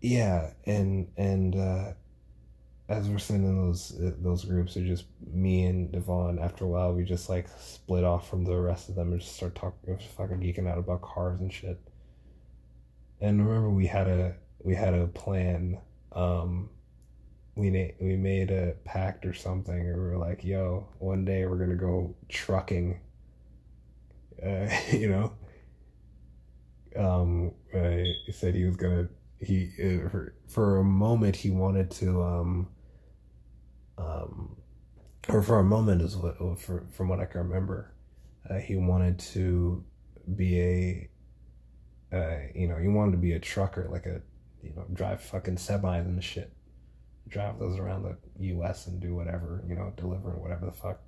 yeah, 0.00 0.50
and 0.64 1.08
and 1.16 1.56
uh, 1.56 1.92
as 2.88 3.08
we're 3.08 3.18
sitting 3.18 3.44
in 3.44 3.56
those 3.56 3.98
uh, 4.00 4.12
those 4.18 4.44
groups, 4.44 4.76
it's 4.76 4.86
just 4.86 5.06
me 5.32 5.64
and 5.64 5.90
Devon. 5.90 6.38
After 6.38 6.64
a 6.64 6.68
while, 6.68 6.92
we 6.92 7.04
just 7.04 7.28
like 7.28 7.48
split 7.58 8.04
off 8.04 8.28
from 8.28 8.44
the 8.44 8.56
rest 8.56 8.88
of 8.88 8.94
them 8.94 9.12
and 9.12 9.20
just 9.20 9.36
start 9.36 9.54
talking, 9.56 9.98
fucking 10.16 10.38
geeking 10.40 10.68
out 10.70 10.78
about 10.78 11.02
cars 11.02 11.40
and 11.40 11.52
shit. 11.52 11.80
And 13.20 13.44
remember, 13.44 13.70
we 13.70 13.86
had 13.86 14.06
a 14.06 14.36
we 14.60 14.74
had 14.74 14.94
a 14.94 15.06
plan. 15.08 15.78
Um, 16.12 16.70
we 17.56 17.70
na- 17.70 17.94
we 18.00 18.16
made 18.16 18.50
a 18.50 18.74
pact 18.84 19.26
or 19.26 19.34
something, 19.34 19.74
or 19.88 19.94
we 19.94 20.10
were 20.10 20.18
like, 20.18 20.44
"Yo, 20.44 20.86
one 20.98 21.24
day 21.24 21.44
we're 21.46 21.58
gonna 21.58 21.74
go 21.74 22.14
trucking." 22.28 23.00
Uh, 24.42 24.68
you 24.92 25.08
know. 25.10 25.32
Um, 26.96 27.52
uh, 27.74 28.04
he 28.24 28.32
said 28.32 28.54
he 28.54 28.64
was 28.64 28.76
gonna 28.76 29.08
he 29.38 29.70
uh, 29.82 30.08
for, 30.08 30.34
for 30.48 30.78
a 30.78 30.84
moment 30.84 31.36
he 31.36 31.50
wanted 31.50 31.90
to 31.90 32.22
um 32.22 32.68
um 33.98 34.56
or 35.28 35.42
for 35.42 35.58
a 35.58 35.64
moment 35.64 36.02
is 36.02 36.16
what 36.16 36.36
for, 36.58 36.84
from 36.92 37.08
what 37.08 37.20
I 37.20 37.24
can 37.24 37.40
remember 37.40 37.92
uh, 38.48 38.58
he 38.58 38.76
wanted 38.76 39.18
to 39.18 39.84
be 40.34 40.60
a 40.60 41.08
uh, 42.12 42.38
you 42.54 42.68
know 42.68 42.76
he 42.76 42.88
wanted 42.88 43.12
to 43.12 43.18
be 43.18 43.32
a 43.32 43.40
trucker 43.40 43.88
like 43.90 44.06
a 44.06 44.20
you 44.62 44.72
know 44.74 44.84
drive 44.92 45.20
fucking 45.22 45.56
semis 45.56 46.04
and 46.04 46.22
shit 46.22 46.52
drive 47.28 47.58
those 47.58 47.78
around 47.78 48.04
the 48.04 48.16
U.S. 48.46 48.86
and 48.86 49.00
do 49.00 49.14
whatever 49.14 49.64
you 49.68 49.74
know 49.74 49.92
deliver 49.96 50.30
whatever 50.30 50.66
the 50.66 50.72
fuck 50.72 51.00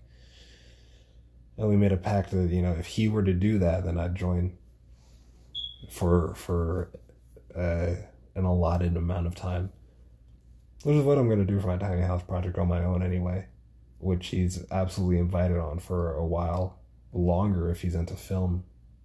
and 1.57 1.69
we 1.69 1.77
made 1.77 1.93
a 1.93 1.97
pact 1.97 2.31
that 2.33 2.51
you 2.51 2.63
know 2.63 2.73
if 2.73 2.87
he 2.87 3.09
were 3.09 3.23
to 3.23 3.33
do 3.33 3.59
that 3.59 3.85
then 3.85 3.99
I'd 3.99 4.15
join 4.15 4.57
for 5.91 6.35
for 6.35 6.91
uh 7.55 7.95
an 8.39 8.45
allotted 8.45 8.97
amount 8.97 9.27
of 9.27 9.35
time. 9.35 9.71
Which 10.85 10.97
is 10.97 11.05
what 11.05 11.19
I'm 11.19 11.27
going 11.27 11.45
to 11.45 11.53
do 11.53 11.61
for 11.61 11.67
my 11.67 11.77
tiny 11.77 12.03
house 12.03 12.23
project 12.23 12.57
on 12.59 12.69
my 12.69 12.85
own 12.85 13.03
anyway, 13.03 13.47
which 13.99 14.29
he's 14.29 14.65
absolutely 14.71 15.19
invited 15.19 15.59
on 15.59 15.81
for 15.81 16.15
a 16.15 16.25
while 16.25 16.79
longer 17.13 17.71
if 17.71 17.81
he's 17.83 17.95
into 17.95 18.15
film 18.15 18.65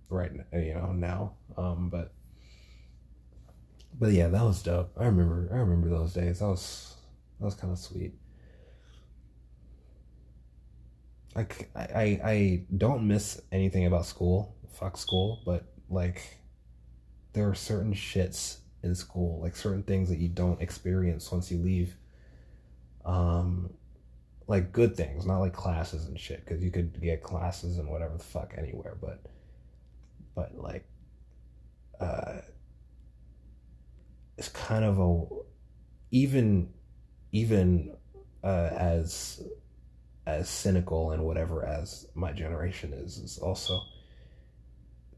right 0.09 0.31
you 0.51 0.73
know 0.73 0.91
now 0.91 1.33
um 1.57 1.89
but 1.89 2.13
but 3.97 4.11
yeah 4.11 4.27
that 4.27 4.43
was 4.43 4.61
dope. 4.61 4.91
I 4.99 5.05
remember 5.05 5.49
i 5.51 5.57
remember 5.57 5.89
those 5.89 6.13
days. 6.13 6.39
That 6.39 6.47
was 6.47 6.95
that 7.39 7.45
was 7.45 7.55
kind 7.55 7.71
of 7.71 7.79
sweet 7.79 8.13
I, 11.35 11.47
I 11.75 12.19
i 12.23 12.65
don't 12.75 13.07
miss 13.07 13.41
anything 13.51 13.85
about 13.85 14.05
school. 14.05 14.55
Fuck 14.73 14.97
school 14.97 15.41
but 15.45 15.65
like 15.89 16.37
there 17.33 17.49
are 17.49 17.55
certain 17.55 17.93
shits 17.93 18.57
in 18.83 18.93
school, 18.93 19.41
like 19.41 19.55
certain 19.55 19.83
things 19.83 20.09
that 20.09 20.19
you 20.19 20.27
don't 20.27 20.61
experience 20.61 21.31
once 21.31 21.49
you 21.49 21.57
leave. 21.57 21.95
Um, 23.05 23.73
like 24.47 24.71
good 24.73 24.95
things, 24.95 25.25
not 25.25 25.39
like 25.39 25.53
classes 25.53 26.05
and 26.05 26.19
shit, 26.19 26.45
because 26.45 26.61
you 26.61 26.69
could 26.69 27.01
get 27.01 27.23
classes 27.23 27.77
and 27.77 27.89
whatever 27.89 28.17
the 28.17 28.23
fuck 28.23 28.53
anywhere, 28.57 28.97
but, 28.99 29.21
but 30.35 30.57
like, 30.57 30.85
uh, 31.99 32.39
it's 34.37 34.49
kind 34.49 34.83
of 34.83 34.99
a, 34.99 35.25
even, 36.11 36.69
even, 37.31 37.95
uh, 38.43 38.69
as, 38.77 39.41
as 40.25 40.49
cynical 40.49 41.11
and 41.11 41.23
whatever 41.23 41.65
as 41.65 42.07
my 42.13 42.33
generation 42.33 42.93
is, 42.93 43.17
is 43.19 43.37
also, 43.37 43.81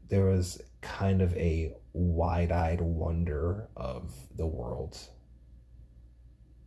there 0.08 0.26
was 0.26 0.60
kind 0.80 1.22
of 1.22 1.36
a 1.36 1.74
wide 1.92 2.52
eyed 2.52 2.80
wonder 2.80 3.68
of 3.76 4.12
the 4.36 4.46
world. 4.46 4.98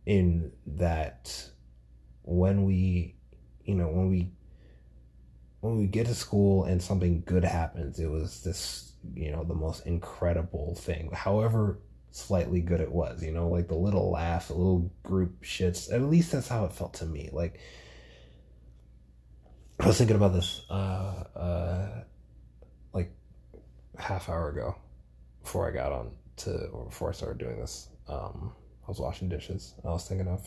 In 0.06 0.52
that, 0.66 1.50
when 2.22 2.64
we, 2.64 3.16
you 3.64 3.74
know, 3.74 3.88
when 3.88 4.10
we, 4.10 4.30
when 5.60 5.78
we 5.78 5.86
get 5.86 6.06
to 6.06 6.14
school 6.14 6.64
and 6.64 6.82
something 6.82 7.22
good 7.26 7.44
happens, 7.44 7.98
it 8.00 8.10
was 8.10 8.42
this, 8.42 8.92
you 9.14 9.30
know, 9.30 9.44
the 9.44 9.54
most 9.54 9.86
incredible 9.86 10.74
thing. 10.74 11.10
However 11.12 11.80
slightly 12.12 12.60
good 12.60 12.80
it 12.80 12.90
was, 12.90 13.22
you 13.22 13.32
know, 13.32 13.48
like 13.48 13.68
the 13.68 13.74
little 13.74 14.10
laugh, 14.10 14.48
the 14.48 14.54
little 14.54 14.90
group 15.02 15.42
shits. 15.44 15.92
At 15.92 16.02
least 16.02 16.32
that's 16.32 16.48
how 16.48 16.64
it 16.64 16.72
felt 16.72 16.94
to 16.94 17.06
me. 17.06 17.30
Like, 17.32 17.60
I 19.78 19.86
was 19.86 19.98
thinking 19.98 20.16
about 20.16 20.32
this, 20.32 20.62
uh, 20.68 21.24
uh, 21.36 21.89
half 24.10 24.28
hour 24.28 24.48
ago 24.48 24.74
before 25.40 25.68
I 25.68 25.70
got 25.70 25.92
on 25.92 26.10
to 26.38 26.66
or 26.72 26.86
before 26.86 27.10
I 27.10 27.12
started 27.12 27.38
doing 27.38 27.60
this. 27.60 27.88
Um, 28.08 28.52
I 28.84 28.90
was 28.90 28.98
washing 28.98 29.28
dishes. 29.28 29.74
I 29.84 29.88
was 29.88 30.08
thinking 30.08 30.26
of 30.26 30.44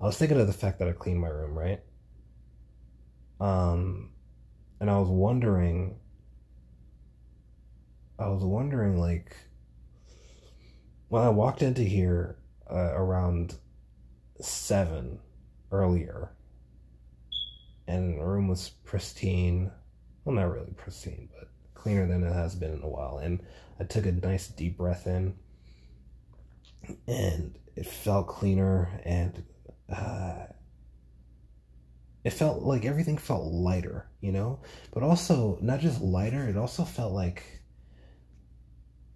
I 0.00 0.06
was 0.06 0.18
thinking 0.18 0.40
of 0.40 0.48
the 0.48 0.52
fact 0.52 0.80
that 0.80 0.88
I 0.88 0.92
cleaned 0.92 1.20
my 1.20 1.28
room, 1.28 1.56
right? 1.56 1.80
Um, 3.40 4.10
and 4.80 4.90
I 4.90 4.98
was 4.98 5.08
wondering 5.08 6.00
I 8.18 8.26
was 8.26 8.42
wondering 8.42 8.98
like 8.98 9.36
when 11.10 11.22
I 11.22 11.28
walked 11.28 11.62
into 11.62 11.82
here 11.82 12.38
uh, 12.68 12.92
around 12.94 13.54
seven 14.40 15.20
earlier, 15.70 16.32
and 17.86 18.18
the 18.18 18.24
room 18.24 18.48
was 18.48 18.70
pristine. 18.84 19.70
Well, 20.24 20.34
not 20.34 20.50
really 20.50 20.72
pristine, 20.76 21.28
but 21.38 21.51
cleaner 21.82 22.06
than 22.06 22.22
it 22.22 22.32
has 22.32 22.54
been 22.54 22.72
in 22.72 22.82
a 22.82 22.88
while. 22.88 23.18
And 23.18 23.42
I 23.80 23.84
took 23.84 24.06
a 24.06 24.12
nice 24.12 24.46
deep 24.46 24.76
breath 24.76 25.06
in, 25.06 25.34
and 27.08 27.58
it 27.74 27.86
felt 27.86 28.28
cleaner, 28.28 29.00
and 29.04 29.42
uh, 29.94 30.46
it 32.24 32.32
felt 32.32 32.62
like 32.62 32.84
everything 32.84 33.18
felt 33.18 33.44
lighter, 33.52 34.06
you 34.20 34.30
know. 34.30 34.60
But 34.94 35.02
also 35.02 35.58
not 35.60 35.80
just 35.80 36.00
lighter; 36.00 36.48
it 36.48 36.56
also 36.56 36.84
felt 36.84 37.12
like, 37.12 37.42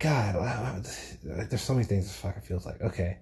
God, 0.01 0.85
there's 1.23 1.63
so 1.63 1.75
many 1.75 1.85
things 1.87 2.05
this 2.07 2.17
fucking 2.17 2.43
feels 2.43 2.67
like. 2.67 2.81
Okay. 2.81 3.19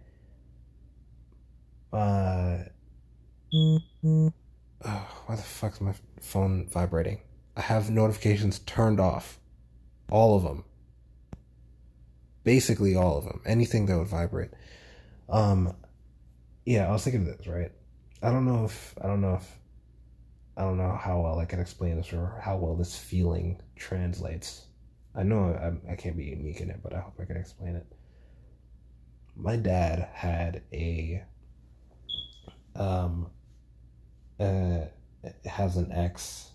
Uh. 1.93 2.59
Oh, 4.87 5.09
why 5.27 5.37
the 5.37 5.43
fuck's 5.43 5.81
my 5.81 5.95
phone 6.21 6.69
vibrating? 6.69 7.21
I 7.57 7.63
have 7.63 7.91
notifications 7.91 8.59
turned 8.61 9.01
off. 9.01 9.39
All 10.11 10.37
of 10.37 10.43
them. 10.43 10.65
Basically 12.43 12.95
all 12.95 13.19
of 13.19 13.25
them. 13.25 13.41
Anything 13.47 13.87
that 13.87 13.99
would 13.99 14.09
vibrate. 14.09 14.51
Um 15.29 15.75
yeah, 16.67 16.89
I 16.89 16.93
was 16.93 17.05
thinking 17.05 17.29
of 17.29 17.39
this, 17.39 17.47
right? 17.47 17.73
I 18.23 18.31
don't 18.31 18.47
know 18.47 18.65
if 18.65 18.95
I 19.03 19.07
don't 19.07 19.21
know 19.21 19.35
if 19.35 19.59
I 20.57 20.63
don't 20.63 20.79
know 20.79 20.97
how 20.97 21.21
well 21.21 21.39
I 21.39 21.45
can 21.45 21.61
explain 21.61 21.97
this 21.97 22.13
or 22.13 22.41
how 22.43 22.57
well 22.57 22.77
this 22.77 22.97
feeling 22.97 23.61
translates. 23.77 24.67
I 25.15 25.23
know 25.23 25.53
I, 25.53 25.93
I 25.93 25.97
can't 25.97 26.17
be 26.17 26.25
unique 26.25 26.61
in 26.61 26.71
it, 26.71 26.81
but 26.83 26.95
I 26.95 27.01
hope 27.01 27.15
I 27.21 27.25
can 27.25 27.37
explain 27.37 27.77
it. 27.77 27.87
My 29.37 29.57
dad 29.57 30.09
had 30.13 30.63
a 30.73 31.25
um 32.77 33.31
uh 34.41 34.81
has 35.45 35.77
an 35.77 35.93
ex 35.93 36.51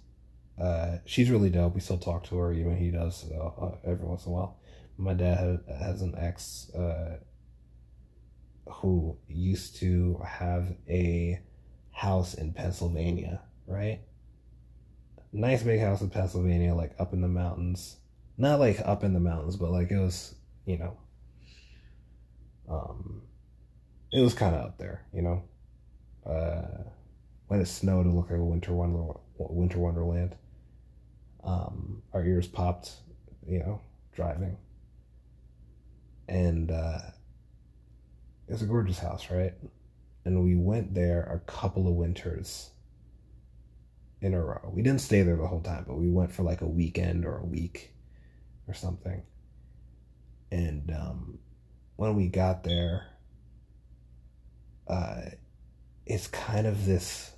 uh, 0.60 0.98
she's 1.06 1.30
really 1.30 1.50
dope. 1.50 1.74
We 1.74 1.82
still 1.82 1.98
talk 1.98 2.26
to 2.26 2.38
her, 2.38 2.54
even 2.54 2.76
he 2.76 2.92
does 2.92 3.26
uh, 3.32 3.72
every 3.86 4.06
once 4.06 4.26
in 4.26 4.32
a 4.32 4.36
while. 4.36 4.58
My 4.98 5.14
dad 5.14 5.62
has 5.80 6.02
an 6.02 6.16
ex 6.18 6.70
uh, 6.76 7.18
who 8.68 9.18
used 9.28 9.78
to 9.78 10.22
have 10.26 10.76
a 10.90 11.40
house 11.92 12.34
in 12.34 12.52
Pennsylvania, 12.54 13.42
right? 13.68 14.02
Nice 15.32 15.64
big 15.64 15.80
house 15.80 16.02
in 16.02 16.10
Pennsylvania, 16.10 16.76
like 16.76 16.94
up 17.00 17.14
in 17.14 17.22
the 17.22 17.28
mountains. 17.28 17.96
Not 18.38 18.60
like 18.60 18.80
up 18.84 19.04
in 19.04 19.14
the 19.14 19.20
mountains, 19.20 19.56
but 19.56 19.72
like 19.72 19.92
it 19.92 20.00
was, 20.00 20.36
you 20.66 20.78
know, 20.78 20.98
um, 22.70 23.22
it 24.12 24.22
was 24.22 24.34
kind 24.34 24.56
of 24.56 24.66
up 24.66 24.78
there, 24.78 25.06
you 25.14 25.22
know. 25.22 25.44
Uh, 26.26 26.84
when 27.48 27.62
it 27.62 27.68
snowed, 27.68 28.06
it 28.06 28.10
looked 28.10 28.32
like 28.32 28.40
a 28.40 28.44
winter 28.44 28.74
wonder, 28.74 29.14
winter 29.38 29.80
wonderland 29.80 30.36
um, 31.44 32.02
our 32.14 32.24
ears 32.24 32.48
popped, 32.48 32.92
you 33.48 33.60
know, 33.60 33.82
driving. 34.14 34.58
And 36.28 36.72
uh, 36.72 37.00
it's 38.48 38.62
a 38.62 38.66
gorgeous 38.66 39.00
house, 39.00 39.30
right? 39.32 39.54
And 40.26 40.44
we 40.44 40.56
went 40.56 40.94
there 40.94 41.24
a 41.24 41.52
couple 41.52 41.88
of 41.88 41.94
winters 41.94 42.72
in 44.22 44.34
a 44.34 44.44
row. 44.44 44.72
We 44.74 44.82
didn't 44.82 45.02
stay 45.02 45.22
there 45.22 45.38
the 45.38 45.48
whole 45.48 45.62
time, 45.62 45.86
but 45.88 45.96
we 45.96 46.10
went 46.10 46.32
for 46.32 46.44
like 46.44 46.62
a 46.62 46.68
weekend 46.68 47.26
or 47.26 47.38
a 47.38 47.46
week 47.46 47.94
or 48.68 48.74
something. 48.74 49.24
And 50.52 50.92
um, 50.92 51.40
when 51.96 52.16
we 52.16 52.28
got 52.28 52.64
there, 52.64 53.08
uh, 54.88 55.22
it's 56.06 56.28
kind 56.28 56.68
of 56.68 56.86
this. 56.86 57.32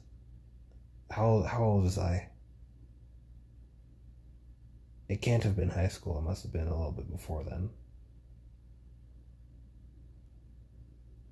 How 1.10 1.44
how 1.44 1.64
old 1.64 1.84
was 1.84 1.98
I? 1.98 2.30
It 5.12 5.22
can't 5.22 5.44
have 5.44 5.58
been 5.58 5.72
high 5.72 5.90
school. 5.90 6.18
It 6.20 6.22
must 6.22 6.44
have 6.44 6.54
been 6.54 6.70
a 6.70 6.74
little 6.74 6.94
bit 6.94 7.12
before 7.12 7.44
then. 7.44 7.70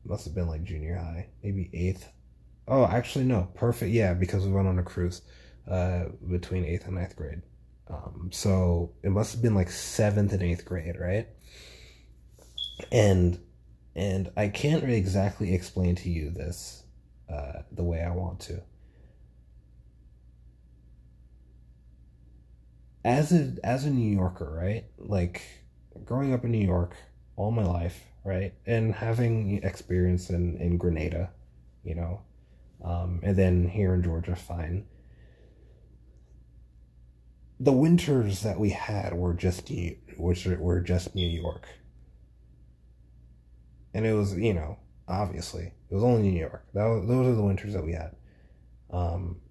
It 0.03 0.09
must 0.09 0.25
have 0.25 0.35
been 0.35 0.49
like 0.49 0.65
junior 0.65 0.97
high, 0.97 1.29
maybe 1.41 1.69
eighth. 1.73 2.11
Oh, 2.67 2.83
actually, 2.83 3.23
no. 3.23 3.47
Perfect. 3.55 3.93
Yeah, 3.93 4.13
because 4.15 4.45
we 4.45 4.51
went 4.51 4.67
on 4.67 4.79
a 4.79 4.83
cruise 4.83 5.21
uh, 5.65 6.07
between 6.29 6.65
eighth 6.65 6.87
and 6.87 6.95
ninth 6.95 7.15
grade. 7.15 7.41
Um, 7.89 8.31
so 8.33 8.91
it 9.01 9.11
must 9.11 9.31
have 9.31 9.41
been 9.41 9.55
like 9.55 9.71
seventh 9.71 10.33
and 10.33 10.43
eighth 10.43 10.65
grade, 10.65 10.99
right? 10.99 11.29
And 12.91 13.39
and 13.95 14.29
I 14.35 14.49
can't 14.49 14.83
really 14.83 14.97
exactly 14.97 15.53
explain 15.53 15.95
to 15.95 16.09
you 16.09 16.31
this 16.31 16.83
uh, 17.33 17.61
the 17.71 17.85
way 17.85 18.01
I 18.01 18.11
want 18.11 18.41
to. 18.41 18.61
As 23.03 23.31
a 23.31 23.55
as 23.63 23.85
a 23.85 23.89
New 23.89 24.15
Yorker, 24.15 24.51
right? 24.51 24.85
Like 24.97 25.41
growing 26.03 26.33
up 26.33 26.43
in 26.43 26.51
New 26.51 26.65
York 26.65 26.95
all 27.35 27.51
my 27.51 27.63
life, 27.63 28.03
right? 28.23 28.53
And 28.65 28.93
having 28.93 29.63
experience 29.63 30.29
in 30.29 30.57
in 30.57 30.77
Grenada, 30.77 31.31
you 31.83 31.95
know, 31.95 32.21
um, 32.83 33.19
and 33.23 33.35
then 33.35 33.67
here 33.67 33.93
in 33.93 34.03
Georgia, 34.03 34.35
fine. 34.35 34.85
The 37.61 37.73
winters 37.73 38.41
that 38.43 38.59
we 38.59 38.69
had 38.69 39.13
were 39.13 39.33
just 39.33 39.69
New, 39.69 39.97
which 40.17 40.45
were 40.45 40.79
just 40.79 41.13
New 41.13 41.27
York, 41.27 41.67
and 43.93 44.05
it 44.05 44.13
was 44.13 44.37
you 44.37 44.53
know 44.53 44.77
obviously 45.09 45.73
it 45.89 45.93
was 45.93 46.03
only 46.03 46.21
New 46.21 46.39
York. 46.39 46.65
That 46.73 46.85
was, 46.85 47.07
those 47.07 47.27
are 47.27 47.35
the 47.35 47.43
winters 47.43 47.73
that 47.73 47.83
we 47.83 47.93
had. 47.93 48.15
Um, 48.91 49.41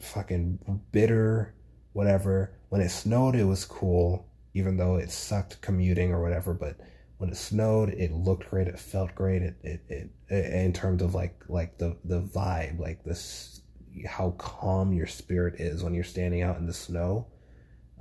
fucking 0.00 0.80
bitter, 0.92 1.54
whatever 1.92 2.52
when 2.70 2.80
it 2.80 2.88
snowed, 2.88 3.34
it 3.34 3.44
was 3.44 3.64
cool, 3.64 4.26
even 4.54 4.76
though 4.76 4.96
it 4.96 5.10
sucked 5.10 5.60
commuting 5.60 6.12
or 6.12 6.22
whatever. 6.22 6.54
But 6.54 6.78
when 7.18 7.30
it 7.30 7.36
snowed, 7.36 7.90
it 7.90 8.12
looked 8.12 8.48
great. 8.48 8.68
It 8.68 8.78
felt 8.78 9.14
great. 9.14 9.42
It, 9.42 9.56
it, 9.62 9.80
it, 9.88 10.10
it 10.28 10.54
in 10.54 10.72
terms 10.72 11.02
of 11.02 11.14
like, 11.14 11.44
like 11.48 11.78
the, 11.78 11.96
the 12.04 12.22
vibe, 12.22 12.78
like 12.78 13.04
this, 13.04 13.62
how 14.06 14.30
calm 14.38 14.92
your 14.92 15.08
spirit 15.08 15.60
is 15.60 15.82
when 15.82 15.92
you're 15.92 16.04
standing 16.04 16.42
out 16.42 16.58
in 16.58 16.66
the 16.66 16.72
snow. 16.72 17.26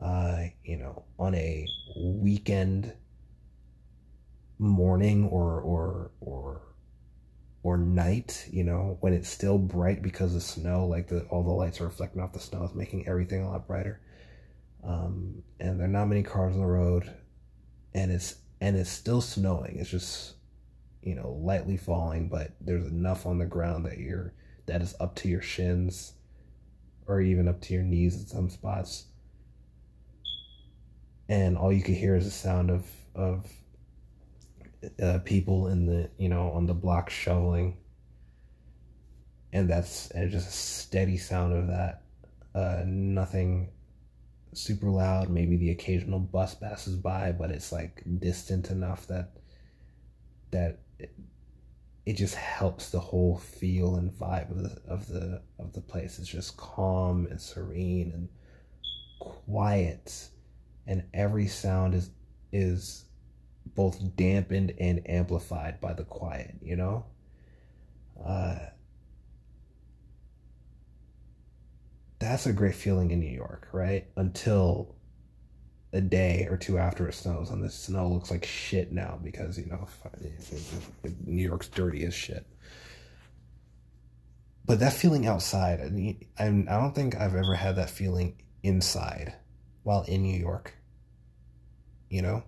Uh, 0.01 0.45
you 0.63 0.77
know, 0.77 1.03
on 1.17 1.35
a 1.35 1.67
weekend 1.97 2.93
morning 4.59 5.27
or, 5.27 5.59
or, 5.59 6.11
or, 6.21 6.61
or 7.63 7.77
night, 7.77 8.47
you 8.51 8.63
know, 8.63 8.97
when 9.01 9.13
it's 9.13 9.29
still 9.29 9.57
bright 9.57 10.01
because 10.01 10.35
of 10.35 10.43
snow, 10.43 10.85
like 10.85 11.07
the 11.07 11.21
all 11.25 11.43
the 11.43 11.49
lights 11.49 11.81
are 11.81 11.85
reflecting 11.85 12.21
off 12.21 12.33
the 12.33 12.39
snow, 12.39 12.63
is 12.63 12.73
making 12.73 13.07
everything 13.07 13.43
a 13.43 13.49
lot 13.49 13.67
brighter 13.67 13.99
um, 14.83 15.43
and 15.59 15.79
there 15.79 15.87
are 15.87 15.91
not 15.91 16.05
many 16.05 16.23
cars 16.23 16.53
on 16.53 16.61
the 16.61 16.67
road, 16.67 17.11
and 17.93 18.11
it's 18.11 18.35
and 18.61 18.77
it's 18.77 18.89
still 18.89 19.21
snowing. 19.21 19.77
It's 19.79 19.89
just 19.89 20.35
you 21.01 21.15
know 21.15 21.37
lightly 21.41 21.77
falling, 21.77 22.29
but 22.29 22.51
there's 22.61 22.87
enough 22.87 23.25
on 23.25 23.39
the 23.39 23.45
ground 23.45 23.85
that 23.85 23.97
you're 23.97 24.33
that 24.67 24.81
is 24.81 24.95
up 24.99 25.15
to 25.15 25.27
your 25.27 25.41
shins, 25.41 26.13
or 27.07 27.21
even 27.21 27.47
up 27.47 27.61
to 27.61 27.73
your 27.73 27.83
knees 27.83 28.15
in 28.15 28.25
some 28.25 28.49
spots. 28.49 29.05
And 31.27 31.57
all 31.57 31.71
you 31.71 31.83
can 31.83 31.95
hear 31.95 32.15
is 32.15 32.25
the 32.25 32.31
sound 32.31 32.71
of 32.71 32.85
of 33.13 33.51
uh, 35.01 35.19
people 35.19 35.67
in 35.67 35.85
the 35.85 36.09
you 36.17 36.29
know 36.29 36.51
on 36.51 36.65
the 36.65 36.73
block 36.73 37.09
shoveling, 37.09 37.77
and 39.51 39.69
that's 39.69 40.09
and 40.11 40.31
just 40.31 40.47
a 40.47 40.51
steady 40.51 41.17
sound 41.17 41.53
of 41.53 41.67
that. 41.67 42.03
Uh, 42.55 42.83
nothing 42.85 43.69
super 44.53 44.89
loud. 44.89 45.29
Maybe 45.29 45.57
the 45.57 45.71
occasional 45.71 46.19
bus 46.19 46.55
passes 46.55 46.95
by, 46.95 47.31
but 47.31 47.51
it's 47.51 47.71
like 47.71 48.03
distant 48.19 48.71
enough 48.71 49.07
that 49.07 49.31
that 50.51 50.79
it, 50.97 51.13
it 52.05 52.13
just 52.13 52.35
helps 52.35 52.89
the 52.89 52.99
whole 52.99 53.37
feel 53.37 53.95
and 53.95 54.11
vibe 54.11 54.49
of 54.51 54.63
the 54.63 54.81
of 54.87 55.07
the 55.07 55.41
of 55.59 55.73
the 55.73 55.81
place. 55.81 56.19
It's 56.19 56.27
just 56.27 56.57
calm 56.57 57.27
and 57.29 57.39
serene 57.39 58.11
and 58.13 58.29
quiet, 59.19 60.29
and 60.87 61.03
every 61.13 61.47
sound 61.47 61.93
is 61.93 62.11
is 62.51 63.05
both 63.79 64.17
dampened 64.17 64.73
and 64.77 65.09
amplified 65.09 65.79
by 65.79 65.93
the 65.93 66.03
quiet. 66.03 66.53
You 66.61 66.75
know. 66.75 67.05
Uh, 68.21 68.57
that's 72.19 72.45
a 72.45 72.51
great 72.51 72.75
feeling 72.75 73.11
in 73.11 73.21
New 73.21 73.33
York, 73.33 73.69
right? 73.71 74.05
Until 74.17 74.97
a 75.93 76.01
day 76.01 76.45
or 76.49 76.57
two 76.57 76.77
after 76.77 77.07
it 77.07 77.13
snows, 77.13 77.51
and 77.51 77.63
the 77.63 77.69
snow 77.69 78.09
looks 78.09 78.29
like 78.29 78.45
shit 78.45 78.91
now 78.91 79.17
because 79.23 79.57
you 79.57 79.67
know 79.67 79.87
New 81.25 81.47
York's 81.47 81.69
dirty 81.69 82.03
as 82.03 82.13
shit. 82.13 82.45
But 84.65 84.81
that 84.81 84.91
feeling 84.91 85.25
outside, 85.25 85.79
I, 85.79 85.87
mean, 85.87 86.27
I 86.37 86.49
don't 86.49 86.93
think 86.93 87.15
I've 87.15 87.33
ever 87.33 87.55
had 87.55 87.77
that 87.77 87.89
feeling 87.89 88.35
inside 88.61 89.35
while 89.83 90.01
in 90.01 90.21
New 90.21 90.37
York. 90.37 90.75
You 92.09 92.23
know, 92.23 92.43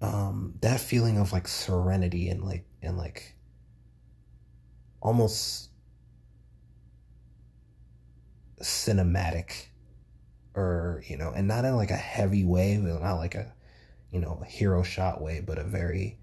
um, 0.00 0.54
that 0.60 0.80
feeling 0.80 1.18
of 1.18 1.32
like 1.32 1.48
serenity 1.48 2.28
and 2.28 2.44
like 2.44 2.64
and 2.82 2.96
like 2.96 3.34
almost 5.00 5.70
cinematic 8.60 9.66
or 10.54 11.02
you 11.06 11.16
know, 11.16 11.32
and 11.34 11.46
not 11.46 11.64
in 11.64 11.76
like 11.76 11.90
a 11.90 11.96
heavy 11.96 12.44
way, 12.44 12.76
not 12.76 13.14
like 13.14 13.34
a 13.34 13.52
you 14.12 14.20
know 14.20 14.42
hero 14.46 14.82
shot 14.82 15.20
way, 15.20 15.40
but 15.40 15.58
a 15.58 15.64
very 15.64 16.18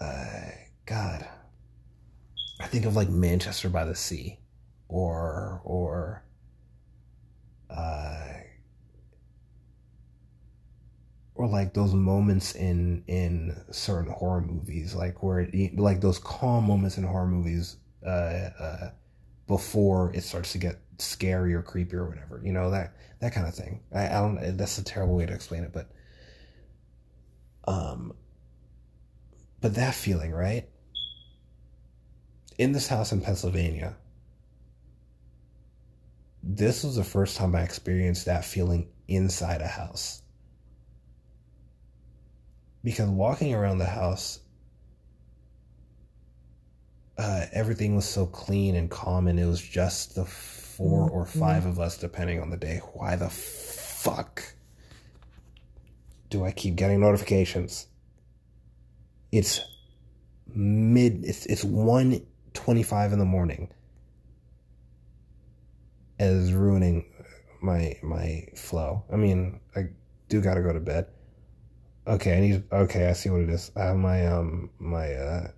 uh, 0.00 0.50
God, 0.86 1.26
I 2.60 2.66
think 2.66 2.84
of 2.84 2.96
like 2.96 3.08
Manchester 3.08 3.68
by 3.68 3.84
the 3.84 3.94
Sea, 3.94 4.38
or 4.88 5.60
or 5.64 6.24
uh, 7.70 8.23
or 11.34 11.48
like 11.48 11.74
those 11.74 11.94
moments 11.94 12.54
in 12.54 13.02
in 13.06 13.56
certain 13.70 14.12
horror 14.12 14.40
movies, 14.40 14.94
like 14.94 15.22
where 15.22 15.40
it, 15.40 15.76
like 15.76 16.00
those 16.00 16.18
calm 16.18 16.64
moments 16.64 16.96
in 16.96 17.04
horror 17.04 17.26
movies 17.26 17.76
uh, 18.06 18.50
uh, 18.58 18.90
before 19.48 20.12
it 20.14 20.22
starts 20.22 20.52
to 20.52 20.58
get 20.58 20.80
scary 20.98 21.54
or 21.54 21.62
creepy 21.62 21.96
or 21.96 22.08
whatever, 22.08 22.40
you 22.44 22.52
know 22.52 22.70
that 22.70 22.94
that 23.20 23.34
kind 23.34 23.46
of 23.46 23.54
thing. 23.54 23.80
I, 23.92 24.06
I 24.06 24.20
don't. 24.20 24.56
That's 24.56 24.78
a 24.78 24.84
terrible 24.84 25.16
way 25.16 25.26
to 25.26 25.32
explain 25.32 25.64
it, 25.64 25.72
but 25.72 25.90
um, 27.66 28.12
but 29.60 29.74
that 29.74 29.94
feeling, 29.94 30.32
right? 30.32 30.68
In 32.58 32.70
this 32.70 32.86
house 32.86 33.10
in 33.10 33.20
Pennsylvania, 33.20 33.96
this 36.44 36.84
was 36.84 36.94
the 36.94 37.02
first 37.02 37.36
time 37.36 37.56
I 37.56 37.62
experienced 37.62 38.26
that 38.26 38.44
feeling 38.44 38.86
inside 39.08 39.60
a 39.60 39.66
house 39.66 40.22
because 42.84 43.08
walking 43.08 43.54
around 43.54 43.78
the 43.78 43.86
house 43.86 44.40
uh, 47.16 47.46
everything 47.52 47.94
was 47.94 48.04
so 48.04 48.26
clean 48.26 48.74
and 48.76 48.90
calm 48.90 49.28
and 49.28 49.38
it 49.38 49.46
was 49.46 49.60
just 49.60 50.14
the 50.14 50.24
four 50.24 51.08
or 51.10 51.24
mm-hmm. 51.24 51.38
five 51.38 51.66
of 51.66 51.78
us 51.78 51.96
depending 51.96 52.40
on 52.40 52.50
the 52.50 52.56
day. 52.56 52.80
Why 52.92 53.16
the 53.16 53.30
fuck 53.30 54.42
do 56.30 56.44
i 56.44 56.50
keep 56.50 56.74
getting 56.74 57.00
notifications? 57.00 57.86
It's 59.30 59.60
mid 60.46 61.24
it's 61.24 61.46
it's 61.46 61.64
1.25 61.64 63.12
in 63.12 63.18
the 63.18 63.24
morning. 63.24 63.72
As 66.18 66.52
ruining 66.52 67.06
my 67.62 67.96
my 68.02 68.48
flow. 68.56 69.04
I 69.12 69.16
mean 69.16 69.60
i 69.76 69.84
do 70.28 70.40
gotta 70.40 70.62
go 70.62 70.72
to 70.72 70.80
bed 70.80 71.06
Okay, 72.06 72.36
I 72.36 72.40
need. 72.40 72.64
Okay, 72.70 73.08
I 73.08 73.14
see 73.14 73.30
what 73.30 73.40
it 73.40 73.48
is. 73.48 73.70
I 73.76 73.84
have 73.84 73.96
my 73.96 74.26
um 74.26 74.70
my 74.78 75.14
uh 75.14 75.48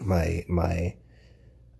my 0.00 0.44
my 0.48 0.96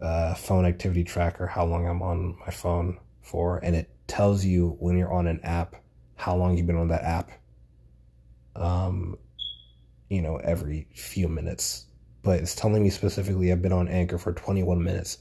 uh 0.02 0.34
phone 0.34 0.66
activity 0.66 1.02
tracker, 1.02 1.46
how 1.46 1.64
long 1.64 1.86
I'm 1.86 2.02
on 2.02 2.36
my 2.44 2.52
phone 2.52 2.98
for, 3.22 3.58
and 3.58 3.74
it 3.74 3.88
tells 4.06 4.44
you 4.44 4.76
when 4.80 4.98
you're 4.98 5.12
on 5.12 5.26
an 5.26 5.40
app 5.44 5.76
how 6.14 6.36
long 6.36 6.56
you've 6.56 6.66
been 6.66 6.76
on 6.76 6.88
that 6.88 7.02
app. 7.04 7.30
Um, 8.54 9.16
you 10.10 10.20
know, 10.20 10.36
every 10.36 10.86
few 10.94 11.26
minutes, 11.26 11.86
but 12.22 12.38
it's 12.38 12.54
telling 12.54 12.82
me 12.82 12.90
specifically 12.90 13.50
I've 13.50 13.62
been 13.62 13.72
on 13.72 13.88
Anchor 13.88 14.18
for 14.18 14.34
21 14.34 14.84
minutes. 14.84 15.18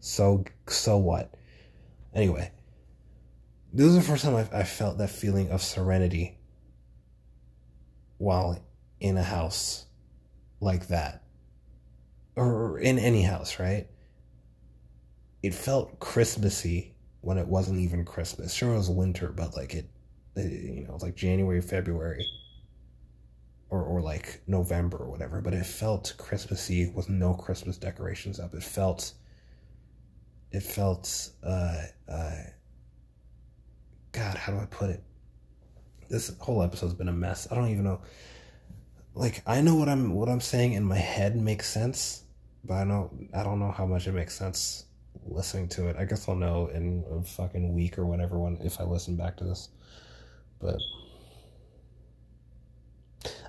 So 0.00 0.44
so 0.66 0.98
what? 0.98 1.32
Anyway, 2.14 2.50
this 3.72 3.86
is 3.86 3.94
the 3.94 4.02
first 4.02 4.24
time 4.24 4.34
I've, 4.34 4.52
I 4.52 4.64
felt 4.64 4.98
that 4.98 5.10
feeling 5.10 5.50
of 5.50 5.62
serenity 5.62 6.36
while 8.18 8.58
in 9.00 9.16
a 9.16 9.22
house 9.22 9.86
like 10.60 10.88
that 10.88 11.22
or 12.36 12.78
in 12.78 12.98
any 12.98 13.22
house, 13.22 13.58
right? 13.58 13.86
It 15.42 15.54
felt 15.54 16.00
Christmassy 16.00 16.94
when 17.20 17.38
it 17.38 17.46
wasn't 17.46 17.80
even 17.80 18.04
Christmas. 18.04 18.52
Sure, 18.52 18.72
it 18.72 18.76
was 18.76 18.90
winter, 18.90 19.28
but 19.28 19.56
like 19.56 19.74
it, 19.74 19.88
you 20.36 20.86
know, 20.86 20.98
like 21.00 21.14
January, 21.14 21.60
February, 21.60 22.26
or 23.68 23.82
or 23.82 24.00
like 24.00 24.42
November 24.46 24.98
or 24.98 25.10
whatever. 25.10 25.40
But 25.40 25.54
it 25.54 25.66
felt 25.66 26.14
Christmassy 26.18 26.90
with 26.94 27.08
no 27.08 27.34
Christmas 27.34 27.76
decorations 27.76 28.40
up. 28.40 28.54
It 28.54 28.62
felt, 28.62 29.12
it 30.50 30.62
felt, 30.62 31.30
uh, 31.42 31.82
uh, 32.08 32.36
God, 34.12 34.36
how 34.36 34.52
do 34.52 34.58
I 34.58 34.66
put 34.66 34.90
it? 34.90 35.02
This 36.08 36.36
whole 36.38 36.62
episode's 36.62 36.94
been 36.94 37.08
a 37.08 37.12
mess. 37.12 37.48
I 37.50 37.54
don't 37.54 37.68
even 37.68 37.84
know. 37.84 38.00
Like 39.14 39.42
I 39.46 39.60
know 39.60 39.76
what 39.76 39.88
I'm 39.88 40.14
what 40.14 40.28
I'm 40.28 40.40
saying 40.40 40.72
in 40.72 40.84
my 40.84 40.96
head 40.96 41.36
makes 41.36 41.68
sense, 41.68 42.24
but 42.64 42.74
I 42.74 42.84
don't 42.84 43.28
I 43.34 43.42
don't 43.42 43.60
know 43.60 43.70
how 43.70 43.86
much 43.86 44.06
it 44.06 44.12
makes 44.12 44.36
sense 44.36 44.86
listening 45.26 45.68
to 45.68 45.88
it. 45.88 45.96
I 45.98 46.04
guess 46.04 46.28
I'll 46.28 46.34
know 46.34 46.66
in 46.68 47.04
a 47.10 47.22
fucking 47.22 47.74
week 47.74 47.98
or 47.98 48.06
whatever 48.06 48.38
when 48.38 48.58
if 48.62 48.80
I 48.80 48.84
listen 48.84 49.16
back 49.16 49.36
to 49.38 49.44
this. 49.44 49.68
But 50.60 50.76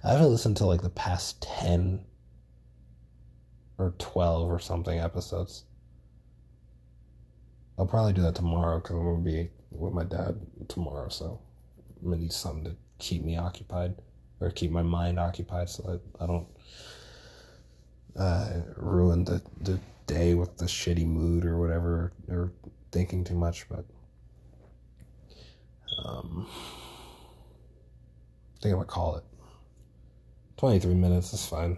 I 0.03 0.11
haven't 0.11 0.29
listened 0.29 0.57
to 0.57 0.65
like 0.65 0.81
the 0.81 0.89
past 0.89 1.41
ten 1.41 2.05
or 3.77 3.93
twelve 3.97 4.49
or 4.49 4.59
something 4.59 4.99
episodes. 4.99 5.65
I'll 7.77 7.87
probably 7.87 8.13
do 8.13 8.21
that 8.21 8.35
tomorrow 8.35 8.79
because 8.79 8.95
I'm 8.95 9.03
gonna 9.03 9.23
be 9.23 9.49
with 9.71 9.93
my 9.93 10.03
dad 10.03 10.39
tomorrow. 10.69 11.09
So 11.09 11.41
Gonna 12.05 12.17
need 12.17 12.33
something 12.33 12.65
to 12.65 12.75
keep 12.99 13.23
me 13.23 13.35
occupied 13.37 13.95
or 14.39 14.51
keep 14.51 14.71
my 14.71 14.83
mind 14.83 15.19
occupied 15.19 15.69
so 15.69 15.83
that 15.83 16.01
I 16.21 16.27
don't 16.27 16.47
uh, 18.15 18.61
ruin 18.77 19.23
the, 19.23 19.41
the 19.61 19.79
day 20.05 20.35
with 20.35 20.57
the 20.57 20.65
shitty 20.65 21.05
mood 21.05 21.45
or 21.45 21.57
whatever 21.57 22.13
or 22.29 22.51
thinking 22.91 23.23
too 23.23 23.35
much. 23.35 23.67
But 23.67 23.85
um, 26.03 26.47
I 28.57 28.61
think 28.61 28.73
I'm 28.73 28.79
gonna 28.79 28.85
call 28.85 29.15
it. 29.17 29.23
23 30.57 30.93
minutes 30.93 31.33
is 31.33 31.45
fine. 31.45 31.77